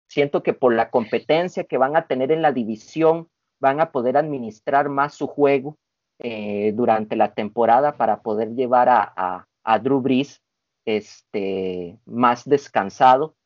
[0.08, 3.28] Siento que por la competencia que van a tener en la división,
[3.60, 5.76] van a poder administrar más su juego
[6.18, 10.42] eh, durante la temporada para poder llevar a, a, Drew Brees
[10.84, 13.36] este, más descansado.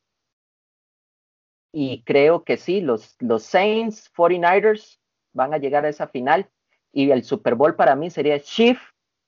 [1.72, 4.98] Y creo que sí, los, los Saints, 49ers
[5.32, 6.48] van a llegar a esa final.
[6.94, 8.80] Y el Super Bowl para mí sería Chief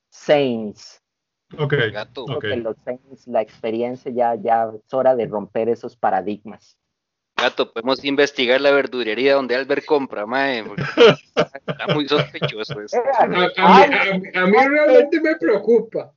[0.09, 1.03] Saints.
[1.57, 1.73] Ok.
[2.57, 2.75] los
[3.25, 6.77] la experiencia ya, ya es hora de romper esos paradigmas.
[7.37, 10.63] Gato, podemos investigar la verdurería donde Albert compra, mae.
[11.67, 12.97] Está muy sospechoso eso.
[13.19, 13.37] A, mí,
[14.69, 16.11] realmente me preocupa.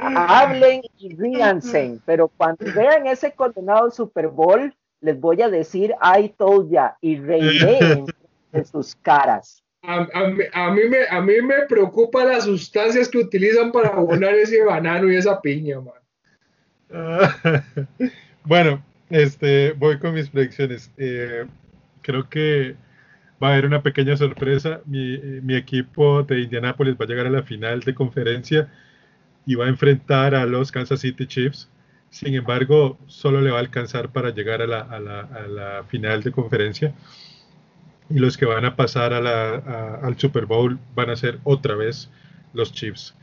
[0.00, 6.28] Hablen y ríanse, pero cuando vean ese condenado Super Bowl, les voy a decir I
[6.28, 8.04] told ya y reiré
[8.52, 9.64] en sus caras.
[9.82, 15.10] A, mí me, a mí me preocupa las sustancias que utilizan para abonar ese banano
[15.10, 15.94] y esa piña, man.
[18.44, 20.90] bueno, este, voy con mis predicciones.
[20.96, 21.46] Eh,
[22.02, 22.74] creo que
[23.42, 24.80] va a haber una pequeña sorpresa.
[24.84, 28.72] Mi, mi, equipo de Indianapolis va a llegar a la final de conferencia
[29.46, 31.70] y va a enfrentar a los Kansas City Chiefs.
[32.10, 35.84] Sin embargo, solo le va a alcanzar para llegar a la, a la, a la
[35.84, 36.94] final de conferencia
[38.10, 42.10] y los que van a pasar al Super Bowl van a ser otra vez
[42.54, 43.14] los Chiefs.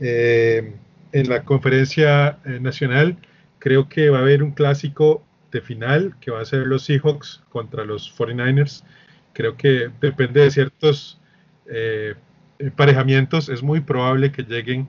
[0.00, 0.74] Eh,
[1.12, 3.16] en la conferencia eh, nacional
[3.58, 5.22] creo que va a haber un clásico
[5.52, 8.82] de final, que va a ser los Seahawks contra los 49ers.
[9.34, 11.20] Creo que depende de ciertos
[11.66, 12.14] eh,
[12.58, 14.88] emparejamientos, es muy probable que lleguen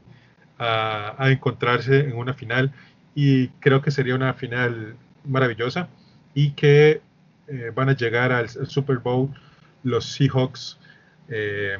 [0.58, 2.72] a, encontrarse en una final
[3.16, 4.96] y creo que sería una final
[5.26, 5.90] maravillosa
[6.34, 7.02] y que
[7.48, 9.30] eh, van a llegar al, Super Bowl
[9.84, 10.80] los Seahawks
[11.30, 11.78] eh,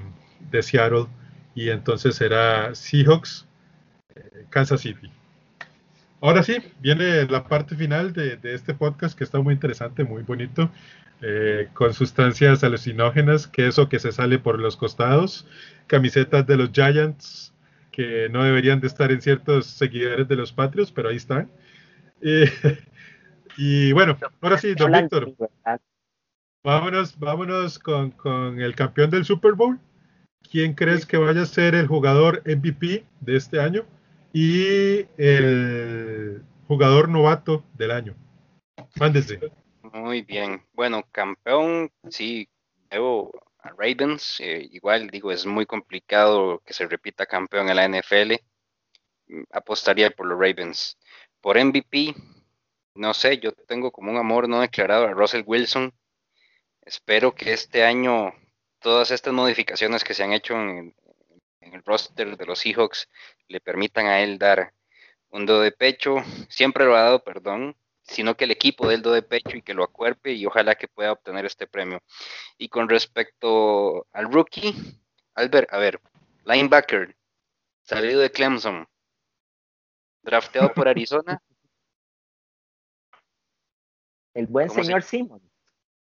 [0.52, 1.08] de Seattle
[1.56, 3.48] y entonces será Seahawks
[4.50, 5.10] Kansas City.
[6.24, 10.72] Ahora sí, viene la parte final de, este podcast que está muy interesante, muy bonito,
[11.22, 15.46] eh, con sustancias alucinógenas, queso que se sale por los costados,
[15.86, 17.54] camisetas de los Giants
[17.92, 21.52] que no deberían de estar en ciertos seguidores de los Patrios, pero ahí están.
[23.58, 25.34] Y bueno, ahora sí, don Víctor,
[26.64, 29.80] vámonos, vámonos con, con el campeón del Super Bowl.
[30.52, 33.86] ¿Quién crees que vaya a ser el jugador MVP de este año?
[34.34, 38.16] y el jugador novato del año.
[39.00, 39.40] Mándese.
[39.94, 40.66] Muy bien.
[40.74, 42.50] Bueno, campeón, sí,
[42.90, 44.40] veo a Ravens.
[44.40, 48.34] Eh, igual digo, es muy complicado que se repita campeón en la NFL.
[49.52, 50.98] Apostaría por los Ravens.
[51.40, 52.16] Por MVP,
[52.96, 55.94] no sé, yo tengo como un amor no declarado a Russell Wilson.
[56.82, 58.34] Espero que este año
[58.80, 60.96] todas estas modificaciones que se han hecho en,
[61.62, 63.10] en el roster de los Seahawks
[63.48, 64.74] le permitan a él dar
[65.30, 66.18] un do de pecho,
[66.50, 69.74] siempre lo ha dado, perdón, sino que el equipo del do de pecho y que
[69.74, 72.02] lo acuerpe y ojalá que pueda obtener este premio.
[72.58, 74.76] Y con respecto al rookie,
[75.34, 76.00] Albert, a ver,
[76.46, 77.16] linebacker,
[77.82, 78.88] salido de Clemson,
[80.22, 81.42] drafteado por Arizona.
[84.34, 85.42] El buen señor Simon.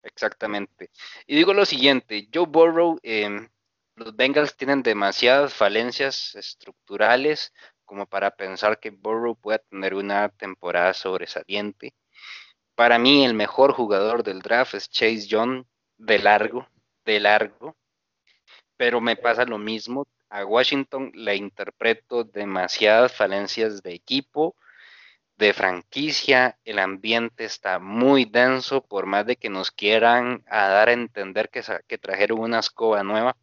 [0.03, 0.91] Exactamente.
[1.25, 3.47] Y digo lo siguiente, Joe Burrow eh,
[3.95, 7.53] los Bengals tienen demasiadas falencias estructurales
[7.85, 11.93] como para pensar que Burrow pueda tener una temporada sobresaliente.
[12.75, 15.63] Para mí el mejor jugador del draft es Chase Young,
[15.97, 16.67] de largo,
[17.05, 17.77] de largo.
[18.75, 20.05] Pero me pasa lo mismo.
[20.29, 24.57] A Washington le interpreto demasiadas falencias de equipo,
[25.37, 26.57] de franquicia.
[26.65, 31.49] El ambiente está muy denso, por más de que nos quieran a dar a entender
[31.49, 33.35] que, que trajeron una escoba nueva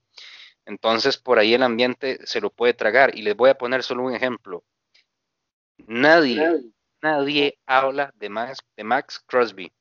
[0.65, 3.17] entonces por ahí el ambiente se lo puede tragar.
[3.17, 4.65] Y les voy a poner solo un ejemplo.
[5.87, 6.63] Nadie,
[7.01, 9.73] nadie habla de Max, de Max Crosby,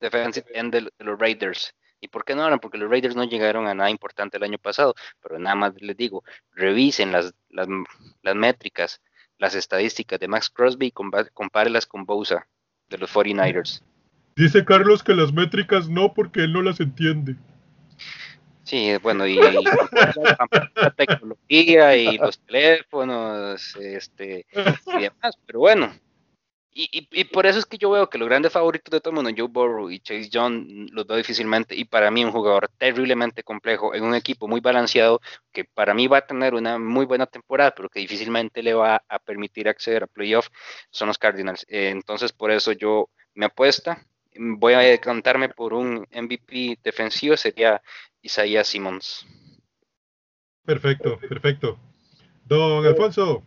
[0.00, 1.74] defensive end de, los Raiders.
[2.00, 2.58] ¿Y por qué no hablan?
[2.58, 4.94] Porque los Raiders no llegaron a nada importante el año pasado.
[5.20, 9.00] Pero nada más les digo, revisen las, las, métricas,
[9.38, 10.92] las estadísticas de Max Crosby y
[11.32, 12.46] compárelas con Bosa
[12.88, 13.82] de los 49ers.
[14.36, 17.36] Dice Carlos que las métricas no porque él no las entiende.
[18.64, 24.46] Sí, bueno, y, la tecnología y los teléfonos, este,
[24.98, 25.92] y demás, pero bueno.
[26.76, 29.14] Y, y, por eso es que yo veo que los grandes favoritos de todo el
[29.14, 31.76] mundo, Joe Burrow y Chase Young, los veo difícilmente.
[31.76, 35.20] Y para mí, un jugador terriblemente complejo en un equipo muy balanceado,
[35.52, 39.04] que para mí va a tener una muy buena temporada, pero que difícilmente le va
[39.08, 40.48] a permitir acceder a playoff,
[40.90, 41.64] son los Cardinals.
[41.68, 44.04] Eh, entonces, por eso yo me apuesta
[44.36, 47.80] voy a decantarme por un MVP defensivo, sería
[48.22, 49.26] Isaías Simmons.
[50.64, 51.78] Perfecto, perfecto.
[52.44, 53.42] Don Alfonso,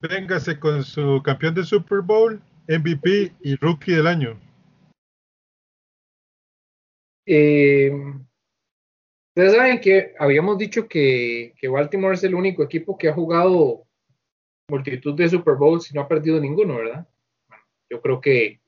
[0.00, 2.40] véngase con su campeón de Super Bowl,
[2.78, 4.40] MVP y rookie del año.
[7.26, 7.92] Eh,
[9.28, 13.86] ustedes saben que habíamos dicho que, que, Baltimore es el único equipo que ha jugado
[14.68, 17.06] multitud de Super Bowls y no ha perdido ninguno, ¿verdad?
[17.48, 18.60] Bueno, yo creo que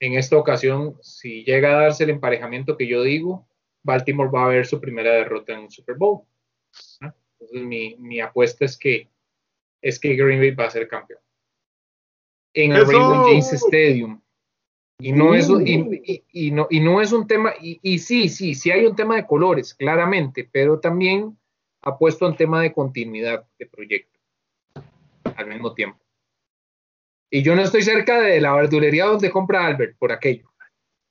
[0.00, 3.48] en esta ocasión, si llega a darse el emparejamiento que yo digo,
[3.84, 6.22] Baltimore va a ver su primera derrota en un Super Bowl.
[7.00, 7.62] Entonces
[7.98, 9.08] mi, apuesta es que,
[9.80, 11.20] es que Green Bay va a ser campeón.
[12.54, 14.20] En el Raymond James Stadium.
[14.98, 18.86] Y no, es, y, no, y no es un tema, y, sí, sí, sí hay
[18.86, 21.36] un tema de colores, claramente, pero también
[21.82, 24.20] apuesto a un tema de continuidad de proyecto
[25.24, 25.98] al mismo tiempo.
[27.30, 30.52] Y yo no estoy cerca de la verdulería donde compra Albert, por aquello.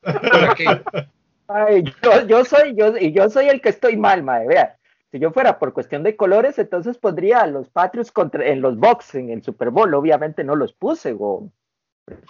[0.02, 0.84] Por aquello.
[1.50, 1.84] Ay,
[2.28, 4.48] yo, soy, yo, y yo soy el que estoy mal, madre.
[4.48, 4.80] Vea,
[5.12, 8.78] si yo fuera por cuestión de colores, entonces pondría a los Patriots contra, en los
[8.78, 9.93] box en el Super Bowl.
[9.93, 11.51] Obviamente no los puse, go.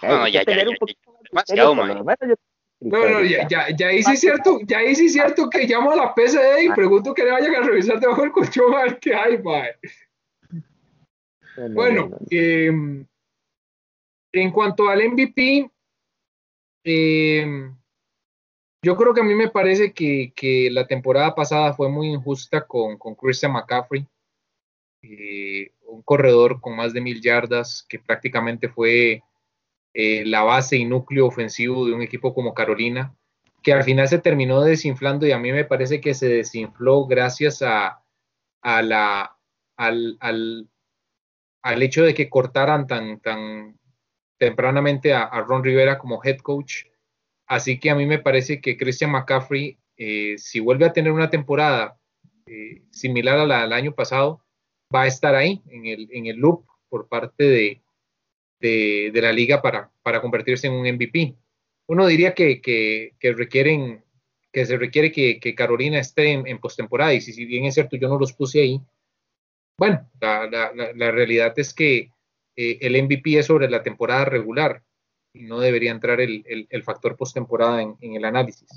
[0.02, 4.94] No, ya, ya, ya, No, no, ya, ya, ya ahí sí es cierto, ya ahí
[4.96, 6.74] sí es cierto que llamo a la PCD y ah.
[6.74, 9.76] pregunto que le vayan a revisar debajo del colchón a ver qué hay, mae.
[11.70, 12.72] Bueno, eh,
[14.32, 15.70] en cuanto al MVP,
[16.84, 17.70] eh,
[18.82, 22.98] yo creo que a mí me parece que, la temporada pasada fue muy injusta con,
[22.98, 24.06] con Christian McCaffrey,
[25.02, 29.22] eh, un corredor con más de mil yardas que prácticamente fue
[29.94, 33.14] eh, la base y núcleo ofensivo de un equipo como Carolina,
[33.62, 37.62] que al final se terminó desinflando y a mí me parece que se desinfló gracias
[37.62, 38.02] a,
[38.62, 39.36] la,
[39.76, 40.68] al,
[41.82, 43.78] hecho de que cortaran tan, tan
[44.38, 46.86] tempranamente a, Ron Rivera como head coach.
[47.46, 51.30] Así que a mí me parece que Christian McCaffrey, eh, si vuelve a tener una
[51.30, 51.98] temporada
[52.46, 54.44] eh, similar a la del año pasado,
[54.94, 57.82] va a estar ahí en el, en el loop por parte de,
[58.60, 61.34] de, la liga para, para, convertirse en un MVP.
[61.86, 64.04] Uno diría que, que, requieren,
[64.52, 68.18] que se requiere que, Carolina esté en, postemporada, y si, bien es cierto, yo no
[68.18, 68.80] los puse ahí.
[69.78, 70.48] Bueno, la,
[70.94, 72.10] la, realidad es que
[72.56, 74.82] eh, el MVP es sobre la temporada regular
[75.34, 78.68] no debería entrar el, el, factor postemporada en, en el análisis.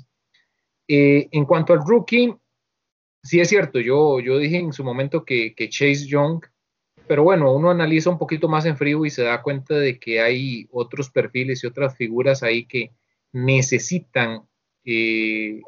[0.88, 2.34] Eh, en cuanto al rookie,
[3.22, 6.44] sí es cierto, yo, yo dije en su momento que, que, Chase Young,
[7.06, 10.20] pero bueno, uno analiza un poquito más en frío y se da cuenta de que
[10.20, 12.92] hay otros perfiles y otras figuras ahí que
[13.32, 14.48] necesitan
[14.84, 15.60] eh,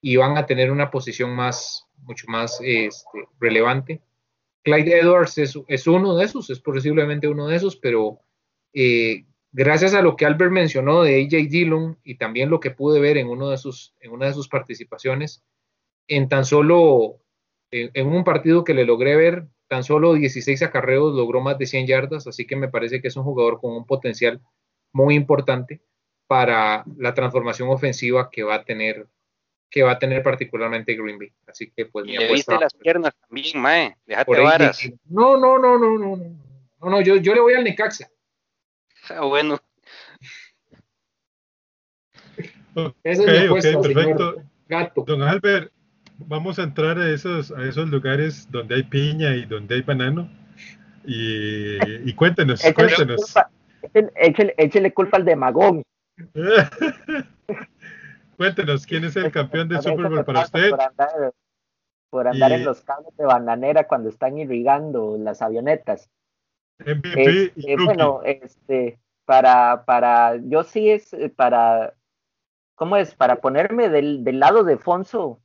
[0.00, 4.00] y van a tener una posición más, mucho más este, relevante.
[4.62, 8.20] Clyde Edwards es, uno de esos, es posiblemente uno de esos, pero
[8.72, 9.24] eh,
[9.56, 13.16] gracias a lo que Albert mencionó de AJ Dillon y también lo que pude ver
[13.16, 15.42] en, uno de sus, en una de sus participaciones,
[16.08, 17.22] en tan solo,
[17.70, 21.86] en, un partido que le logré ver, tan solo 16 acarreos logró más de 100
[21.86, 24.42] yardas, así que me parece que es un jugador con un potencial
[24.92, 25.80] muy importante
[26.26, 29.06] para la transformación ofensiva que va a tener
[29.68, 31.32] que va a tener particularmente Green Bay.
[31.46, 34.90] Así que pues y le las piernas también, mae, déjate varas.
[35.06, 38.08] No, no, no, no, no, no, no, yo, yo le voy al Necaxa.
[39.10, 39.58] Ah, bueno.
[43.04, 44.42] Esa es okay, perfecto.
[44.68, 45.04] Gato.
[45.06, 45.72] Don Albert,
[46.18, 50.28] vamos a entrar a esos, a esos lugares donde hay piña y donde hay banano.
[51.04, 53.34] Y, y cuéntenos, cuéntenos.
[54.56, 55.82] échele, culpa al de Magón.
[58.36, 60.72] cuéntenos, ¿quién es el campeón del Super Bowl para usted?
[62.10, 66.08] Por andar, en los cables de bananera cuando están irrigando las avionetas.
[66.78, 71.94] MVP este, bueno, este, para, para, yo sí es eh, para,
[72.74, 73.14] ¿cómo es?
[73.14, 75.40] Para ponerme del, del lado de Fonso,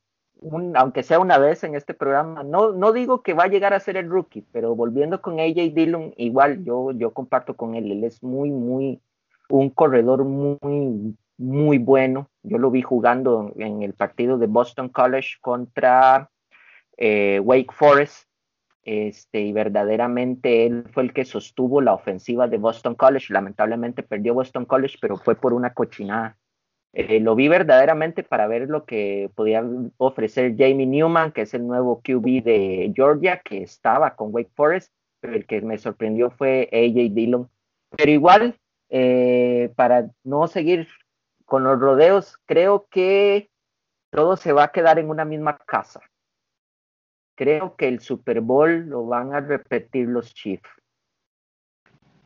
[0.75, 3.79] aunque sea una vez en este programa, no, no digo que va a llegar a
[3.79, 8.03] ser el rookie, pero volviendo con AJ Dillon, igual yo, yo comparto con él, él
[8.03, 8.99] es muy, muy,
[9.49, 12.29] un corredor muy, muy bueno.
[12.43, 16.29] Yo lo vi jugando en el partido de Boston College contra
[16.97, 18.27] eh, Wake Forest.
[18.83, 23.33] Este, y verdaderamente él fue el que sostuvo la ofensiva de Boston College.
[23.33, 26.37] Lamentablemente perdió Boston College, pero fue por una cochinada.
[26.93, 29.63] Eh, lo vi verdaderamente para ver lo que podía
[29.97, 34.91] ofrecer Jamie Newman, que es el nuevo QB de Georgia, que estaba con Wake Forest,
[35.21, 37.49] pero el que me sorprendió fue AJ Dillon.
[37.95, 38.59] Pero igual,
[38.89, 40.87] eh, para no seguir
[41.45, 43.49] con los rodeos, creo que
[44.09, 46.01] todo se va a quedar en una misma casa.
[47.41, 50.69] Creo que el Super Bowl lo van a repetir los Chiefs.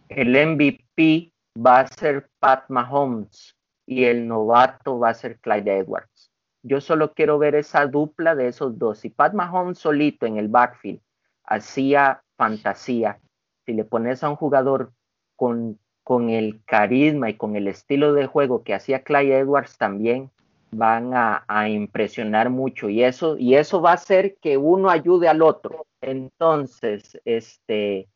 [0.10, 3.56] El MVP va a ser Pat Mahomes
[3.86, 6.34] y el novato va a ser Clyde Edwards.
[6.64, 9.00] Yo solo quiero ver esa dupla de esos dos.
[9.00, 11.00] Si Pat Mahomes solito en el backfield
[11.46, 13.22] hacía fantasía,
[13.66, 14.92] si le pones a un jugador
[15.38, 20.30] con, con el carisma y con el estilo de juego que hacía Clyde Edwards también,
[20.72, 25.42] van a, impresionar mucho y eso, y eso va a hacer que uno ayude al
[25.42, 25.86] otro.
[26.02, 28.08] Entonces, este,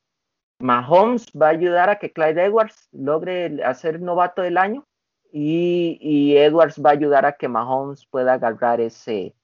[0.59, 4.85] Mahomes va a ayudar a que Clyde Edwards logre hacer novato del año
[5.31, 9.35] y, Edwards va a ayudar a que Mahomes pueda agarrar ese,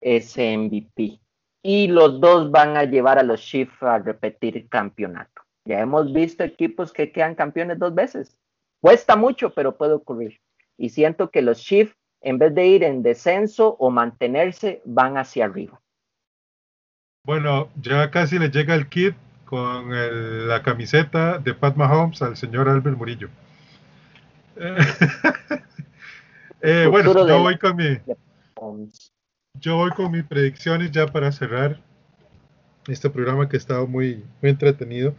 [0.00, 1.20] ese MVP.
[1.62, 5.42] Y los dos van a llevar a los Chiefs a repetir campeonato.
[5.66, 8.36] Ya hemos visto equipos que quedan campeones dos veces.
[8.80, 10.40] Cuesta mucho, pero puede ocurrir.
[10.78, 15.46] Y siento que los Chiefs, en vez de ir en descenso o mantenerse, van hacia
[15.46, 15.80] arriba.
[17.24, 19.14] Bueno, ya casi le llega el kit
[19.44, 19.90] con
[20.48, 23.28] la camiseta de Pat Mahomes al señor Albert Murillo.
[26.62, 27.98] Eh, bueno, yo voy con mi.
[29.54, 31.80] Yo voy con mis predicciones ya para cerrar
[32.86, 35.14] este programa que ha estado muy, muy entretenido.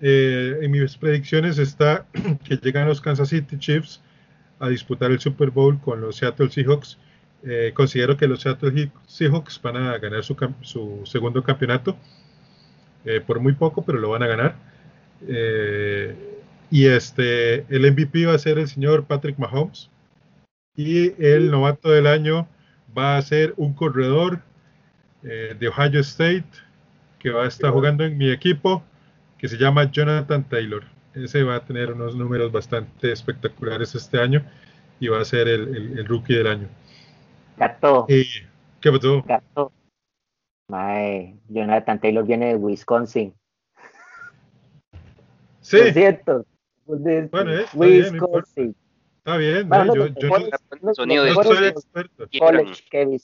[0.00, 2.06] Eh, en mis predicciones está
[2.48, 4.00] que llegan los Kansas City Chiefs
[4.64, 6.98] a disputar el Super Bowl con los Seattle Seahawks.
[7.46, 11.96] Eh, considero que los Seattle Seahawks van a ganar su, su segundo campeonato
[13.26, 14.56] por muy poco, pero lo van a ganar.
[16.70, 19.90] Y este, el MVP va a ser el señor Patrick Mahomes.
[20.74, 22.48] Y el novato del año
[22.96, 24.40] va a ser un corredor
[25.22, 26.46] eh, de Ohio State
[27.20, 28.82] que va a estar jugando en mi equipo,
[29.38, 30.84] que se llama Jonathan Taylor.
[31.14, 34.44] Ese va a tener unos números bastante espectaculares este año
[35.00, 36.68] y va a ser el, rookie del año.
[37.56, 38.06] Gato.
[38.08, 39.22] ¿Qué pasó?
[39.22, 39.72] Gato.
[40.68, 43.34] Mae, Jonathan Taylor viene de Wisconsin.
[45.60, 45.78] Sí.
[45.78, 46.46] Lo siento.
[46.86, 48.74] Bueno, es, Wisconsin.
[49.18, 50.28] Está bien, bueno, yo, yo,
[50.82, 52.28] no, sonido de soy experto.
[52.38, 53.18] College que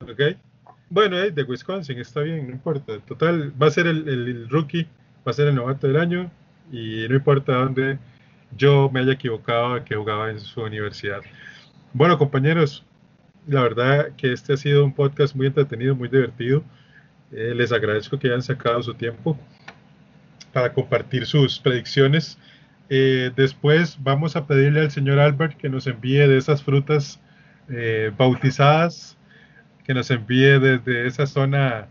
[0.00, 0.36] Ok.
[0.90, 2.98] Bueno, es de Wisconsin, está bien, no importa.
[3.06, 4.88] Total, va a ser el, el, rookie,
[5.26, 6.30] va a ser el novato del año
[6.70, 7.98] y no importa dónde
[8.56, 11.20] yo me haya equivocado que jugaba en su universidad.
[11.92, 12.84] Bueno, compañeros,
[13.48, 16.62] la verdad que este ha sido un podcast muy entretenido, muy divertido.
[17.32, 19.36] Eh, les agradezco que hayan sacado su tiempo
[20.52, 22.38] para compartir sus predicciones.
[22.88, 27.20] Eh, después vamos a pedirle al señor Albert que nos envíe de esas frutas
[27.68, 29.16] eh, bautizadas,
[29.84, 31.88] que nos envíe desde esa zona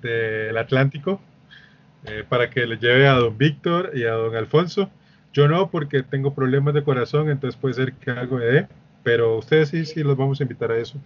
[0.00, 1.20] del Atlántico
[2.28, 4.90] para que le lleve a don Víctor y a don Alfonso.
[5.32, 8.68] Yo no, porque tengo problemas de corazón, entonces puede ser que algo me dé
[9.02, 10.98] pero ustedes sí, sí los vamos a invitar a eso.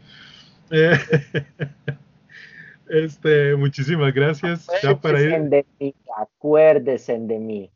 [0.70, 0.98] Eh,
[2.88, 4.66] este, muchísimas gracias.
[4.82, 5.40] ya para ir.
[5.42, 7.70] De mí, acuérdense de mí.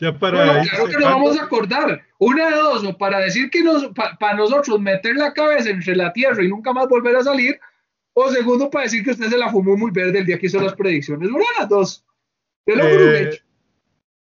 [0.00, 2.02] Ya para claro que nos vamos a acordar.
[2.18, 3.88] Una de dos, o para decir que nos,
[4.18, 7.58] para nosotros meter la cabeza entre la tierra y nunca más volver a salir,
[8.12, 10.60] o segundo, para decir que usted se la fumó muy verde el día que hizo
[10.60, 11.28] las predicciones.
[11.28, 12.04] Una de las dos.
[12.68, 13.40] Eh,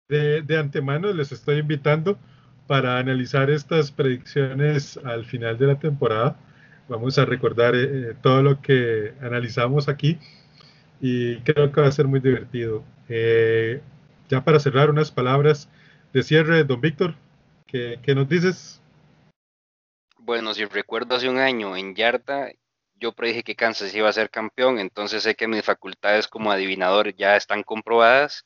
[0.09, 2.17] de, de antemano les estoy invitando
[2.67, 6.37] para analizar estas predicciones al final de la temporada.
[6.87, 10.17] Vamos a recordar eh, eh, todo lo que analizamos aquí
[11.01, 12.83] y creo que va a ser muy divertido.
[13.09, 13.81] Eh,
[14.29, 15.69] ya para cerrar, unas palabras
[16.13, 17.15] de cierre, don Víctor,
[17.67, 18.81] ¿qué, nos dices?
[20.19, 22.51] Bueno, si recuerdo hace un año en Yarta,
[23.01, 27.13] yo predije que Kansas iba a ser campeón, entonces sé que mis facultades como adivinador
[27.15, 28.45] ya están comprobadas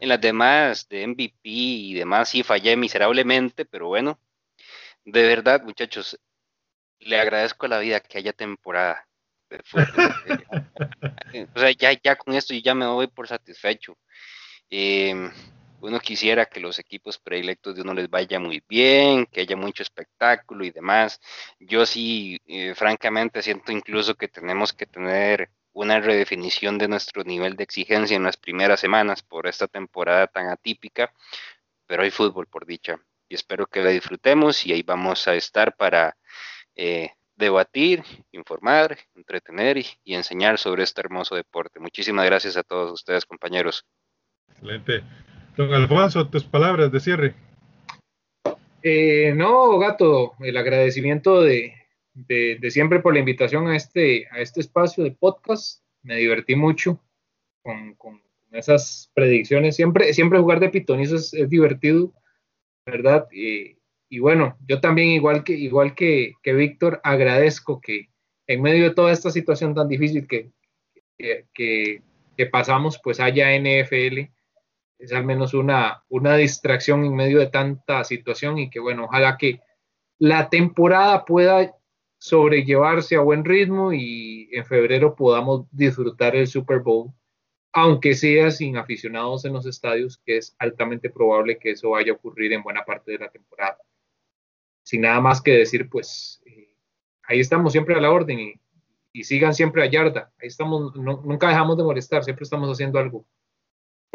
[0.00, 4.18] en las demás, de MVP y demás, sí fallé miserablemente, pero bueno,
[5.04, 6.18] de verdad, muchachos,
[6.98, 9.06] le agradezco a la vida que haya temporada.
[11.54, 13.96] o sea, ya, ya con esto ya me doy por satisfecho.
[14.70, 15.30] Em,
[15.80, 19.82] uno quisiera que los equipos predilectos de uno les vaya muy bien, que haya mucho
[19.82, 21.20] espectáculo y demás.
[21.58, 27.56] Yo sí, eh, francamente, siento incluso que tenemos que tener una redefinición de nuestro nivel
[27.56, 31.12] de exigencia en las primeras semanas por esta temporada tan atípica,
[31.86, 32.98] pero hay fútbol por dicha
[33.28, 36.16] y espero que la disfrutemos y ahí vamos a estar para
[36.74, 38.02] eh, debatir,
[38.32, 41.80] informar, entretener y, enseñar sobre este hermoso deporte.
[41.80, 43.84] Muchísimas gracias a todos ustedes, compañeros.
[44.48, 45.02] Excelente.
[45.56, 47.34] Don Alfonso, tus palabras de cierre.
[48.82, 51.72] Eh, no, gato, el agradecimiento de,
[52.68, 55.82] siempre por la invitación a este, a este espacio de podcast.
[56.02, 57.02] Me divertí mucho
[57.62, 59.76] con, con esas predicciones.
[59.76, 62.12] Siempre, siempre jugar de pitonizo es, es divertido,
[62.84, 63.26] ¿verdad?
[63.32, 63.78] Y,
[64.10, 68.10] y, bueno, yo también, igual que, igual que, que Víctor, agradezco que
[68.46, 70.50] en medio de toda esta situación tan difícil que,
[71.18, 71.46] que,
[72.36, 74.35] que, pasamos, pues haya NFL.
[74.98, 79.36] Es al menos una, una distracción en medio de tanta situación y que bueno, ojalá
[79.36, 79.60] que
[80.18, 81.74] la temporada pueda
[82.18, 87.12] sobrellevarse a buen ritmo y en febrero podamos disfrutar el Super Bowl,
[87.72, 92.14] aunque sea sin aficionados en los estadios, que es altamente probable que eso vaya a
[92.16, 93.78] ocurrir en buena parte de la temporada.
[94.82, 96.74] Sin nada más que decir, pues eh,
[97.24, 98.60] ahí estamos siempre a la orden y,
[99.22, 100.30] sigan siempre a yarda.
[100.38, 103.24] Ahí estamos, nunca dejamos de molestar, siempre estamos haciendo algo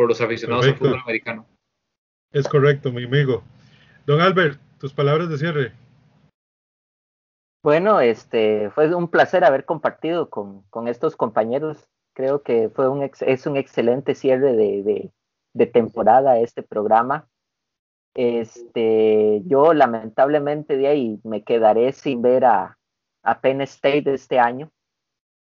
[0.02, 1.46] por los aficionados al fútbol americano.
[2.32, 3.44] Es correcto, mi amigo.
[4.08, 5.74] Don Albert, tus palabras de cierre.
[7.64, 11.88] Bueno, este fue un placer haber compartido con, con estos compañeros.
[12.16, 15.12] Creo que fue un es un excelente cierre de, de,
[15.54, 17.28] de, temporada este programa.
[18.16, 22.80] Este, yo lamentablemente de ahí me quedaré sin ver a,
[23.22, 24.72] a Penn State este año.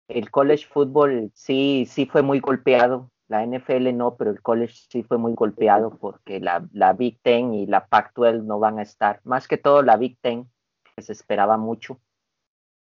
[0.09, 3.09] El college football sí, sí fue muy golpeado.
[3.29, 7.55] La NFL no, pero el college sí fue muy golpeado porque la, la Big Ten
[7.55, 9.21] y la Pac-12 no van a estar.
[9.25, 10.51] Más que todo la Big Ten,
[10.97, 12.01] que se esperaba mucho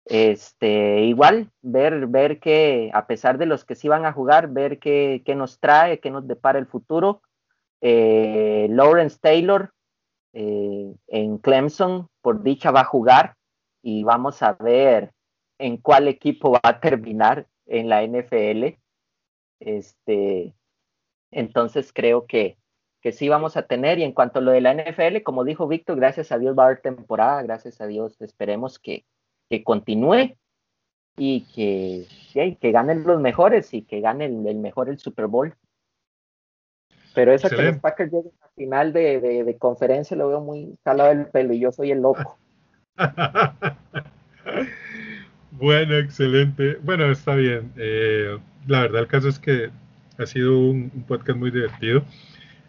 [0.05, 4.79] este, igual, ver, ver que a pesar de los que sí van a jugar, ver
[4.79, 7.21] qué, nos trae, qué nos depara el futuro.
[7.81, 9.71] Eh, Lawrence Taylor
[10.33, 13.35] eh, en Clemson, por dicha, va a jugar
[13.81, 15.11] y vamos a ver
[15.57, 18.77] en cuál equipo va a terminar en la NFL.
[19.59, 20.55] Este,
[21.31, 22.57] entonces creo que,
[23.01, 23.99] que sí vamos a tener.
[23.99, 26.63] Y en cuanto a lo de la NFL, como dijo Víctor, gracias a Dios va
[26.63, 29.05] a haber temporada, gracias a Dios esperemos que,
[29.49, 30.35] que continúe
[31.17, 32.07] y que,
[32.59, 35.55] que ganen los mejores y que gane el, mejor el Super Bowl.
[37.13, 41.09] Pero eso que los Packers lleguen a final de, de, conferencia lo veo muy calado
[41.09, 42.39] del pelo y yo soy el loco.
[45.51, 46.79] bueno, excelente.
[46.81, 47.71] Bueno, está bien.
[47.77, 49.71] Eh, la verdad, el caso es que
[50.17, 52.03] ha sido un, podcast muy divertido.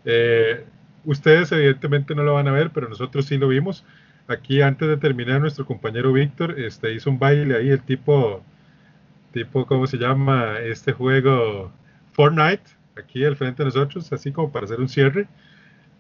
[0.05, 0.65] Eh,
[1.05, 3.85] ustedes evidentemente no lo van a ver, pero nosotros sí lo vimos.
[4.27, 8.43] Aquí antes de terminar, nuestro compañero Víctor este, hizo un baile ahí, el tipo,
[9.33, 10.59] tipo, ¿cómo se llama?
[10.61, 11.71] Este juego
[12.13, 12.65] Fortnite,
[12.97, 15.29] aquí al frente de nosotros, así como para hacer un cierre.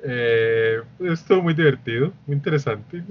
[0.06, 3.02] Eh, estuvo muy divertido, muy interesante.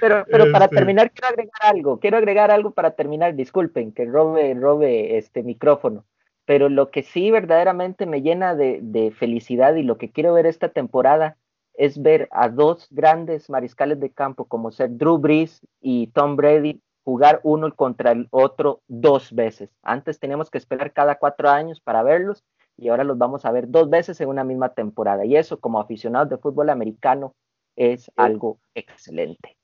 [0.00, 4.04] pero, pero para este terminar quiero agregar algo, quiero agregar algo para terminar, disculpen que
[4.04, 6.04] robe, robe este micrófono,
[6.44, 10.44] pero lo que sí verdaderamente me llena de, de felicidad y lo que quiero ver
[10.44, 11.38] esta temporada
[11.72, 16.82] es ver a dos grandes mariscales de campo como ser Drew Brees y Tom Brady
[17.02, 19.70] jugar uno contra el otro dos veces.
[19.82, 22.44] Antes teníamos que esperar cada cuatro años para verlos
[22.76, 25.24] y ahora los vamos a ver dos veces en una misma temporada.
[25.24, 27.34] Y eso, como aficionados de fútbol americano,
[27.76, 29.56] es algo excelente.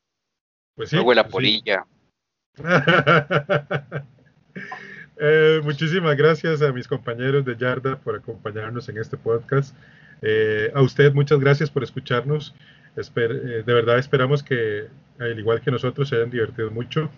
[0.74, 1.86] Pues sí, Luego la pues polilla.
[5.24, 9.76] Eh, muchísimas gracias a mis compañeros de Yarda por acompañarnos en este podcast.
[10.20, 12.54] Eh, a usted, muchas gracias por escucharnos.
[12.96, 14.88] Eh, de verdad esperamos que,
[15.20, 17.08] al igual que nosotros, se hayan divertido mucho.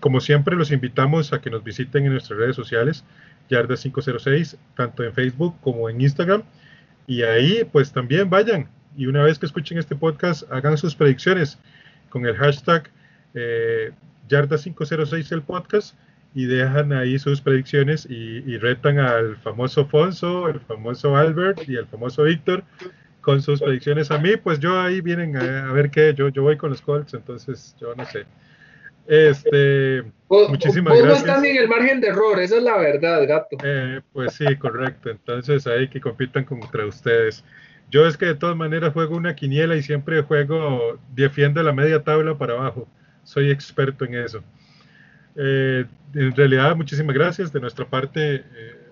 [0.00, 3.04] Como siempre, los invitamos a que nos visiten en nuestras redes sociales.
[3.48, 6.42] Yarda 506, tanto en Facebook como en Instagram.
[7.06, 8.68] Y ahí, pues también vayan.
[8.96, 11.58] Y una vez que escuchen este podcast, hagan sus predicciones
[12.08, 12.90] con el hashtag
[13.34, 13.92] eh,
[14.28, 15.94] Yarda 506 el podcast
[16.34, 21.86] y dejan ahí sus predicciones y, retan al famoso Fonso, el famoso Albert y el
[21.86, 22.64] famoso Víctor
[23.20, 26.42] con sus predicciones a mí, pues yo ahí vienen a, a ver qué, yo, yo
[26.42, 28.26] voy con los Colts, entonces yo no sé.
[29.06, 31.18] Este, muchísimas gracias.
[31.20, 33.56] están en el margen de error, esa es la verdad, gato.
[33.62, 35.10] Eh, pues sí, correcto.
[35.10, 37.44] Entonces ahí que compitan contra ustedes.
[37.90, 42.02] Yo es que de todas maneras juego una quiniela y siempre juego, defiendo la media
[42.02, 42.88] tabla para abajo.
[43.22, 44.42] Soy experto en eso.
[45.36, 45.84] Eh,
[46.14, 47.52] en realidad, muchísimas gracias.
[47.52, 48.42] De nuestra parte, eh,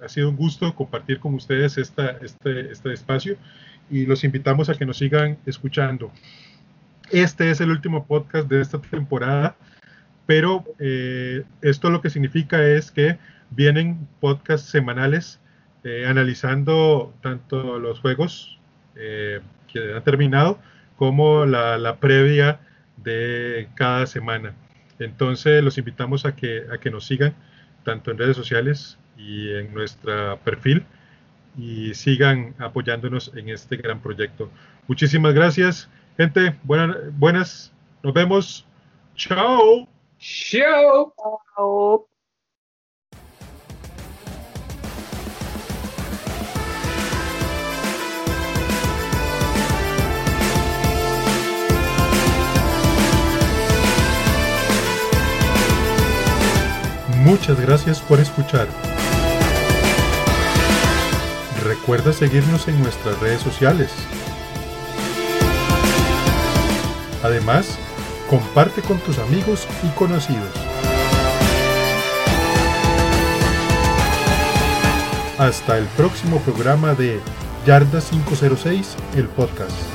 [0.03, 3.37] ha sido un gusto compartir con ustedes esta, este, este espacio
[3.91, 6.13] y los invitamos a que nos sigan escuchando.
[7.11, 9.57] Este es el último podcast de esta temporada
[10.27, 13.19] pero eh, esto lo que significa es que
[13.51, 15.41] vienen podcasts semanales
[15.85, 18.59] eh, analizando tanto los juegos
[18.97, 19.41] eh,
[19.73, 20.59] que han terminado
[20.97, 22.61] como la, previa
[22.97, 24.55] de cada semana.
[24.99, 27.35] Entonces los invitamos a que, a que nos sigan
[27.83, 30.85] tanto en redes sociales y en nuestro perfil
[31.59, 34.51] y sigan apoyándonos en este gran proyecto.
[34.89, 36.57] Muchísimas gracias, gente.
[36.63, 37.73] Buenas, buenas.
[38.03, 38.67] Nos vemos.
[39.17, 39.94] Chao.
[40.25, 41.13] Show.
[57.19, 58.67] Muchas gracias por escuchar.
[61.65, 63.93] Recuerda seguirnos en nuestras redes sociales.
[67.23, 67.79] Además,
[68.35, 70.51] comparte con tus amigos y conocidos.
[75.39, 77.21] Hasta el próximo programa de
[77.65, 79.94] Yarda 506, el podcast.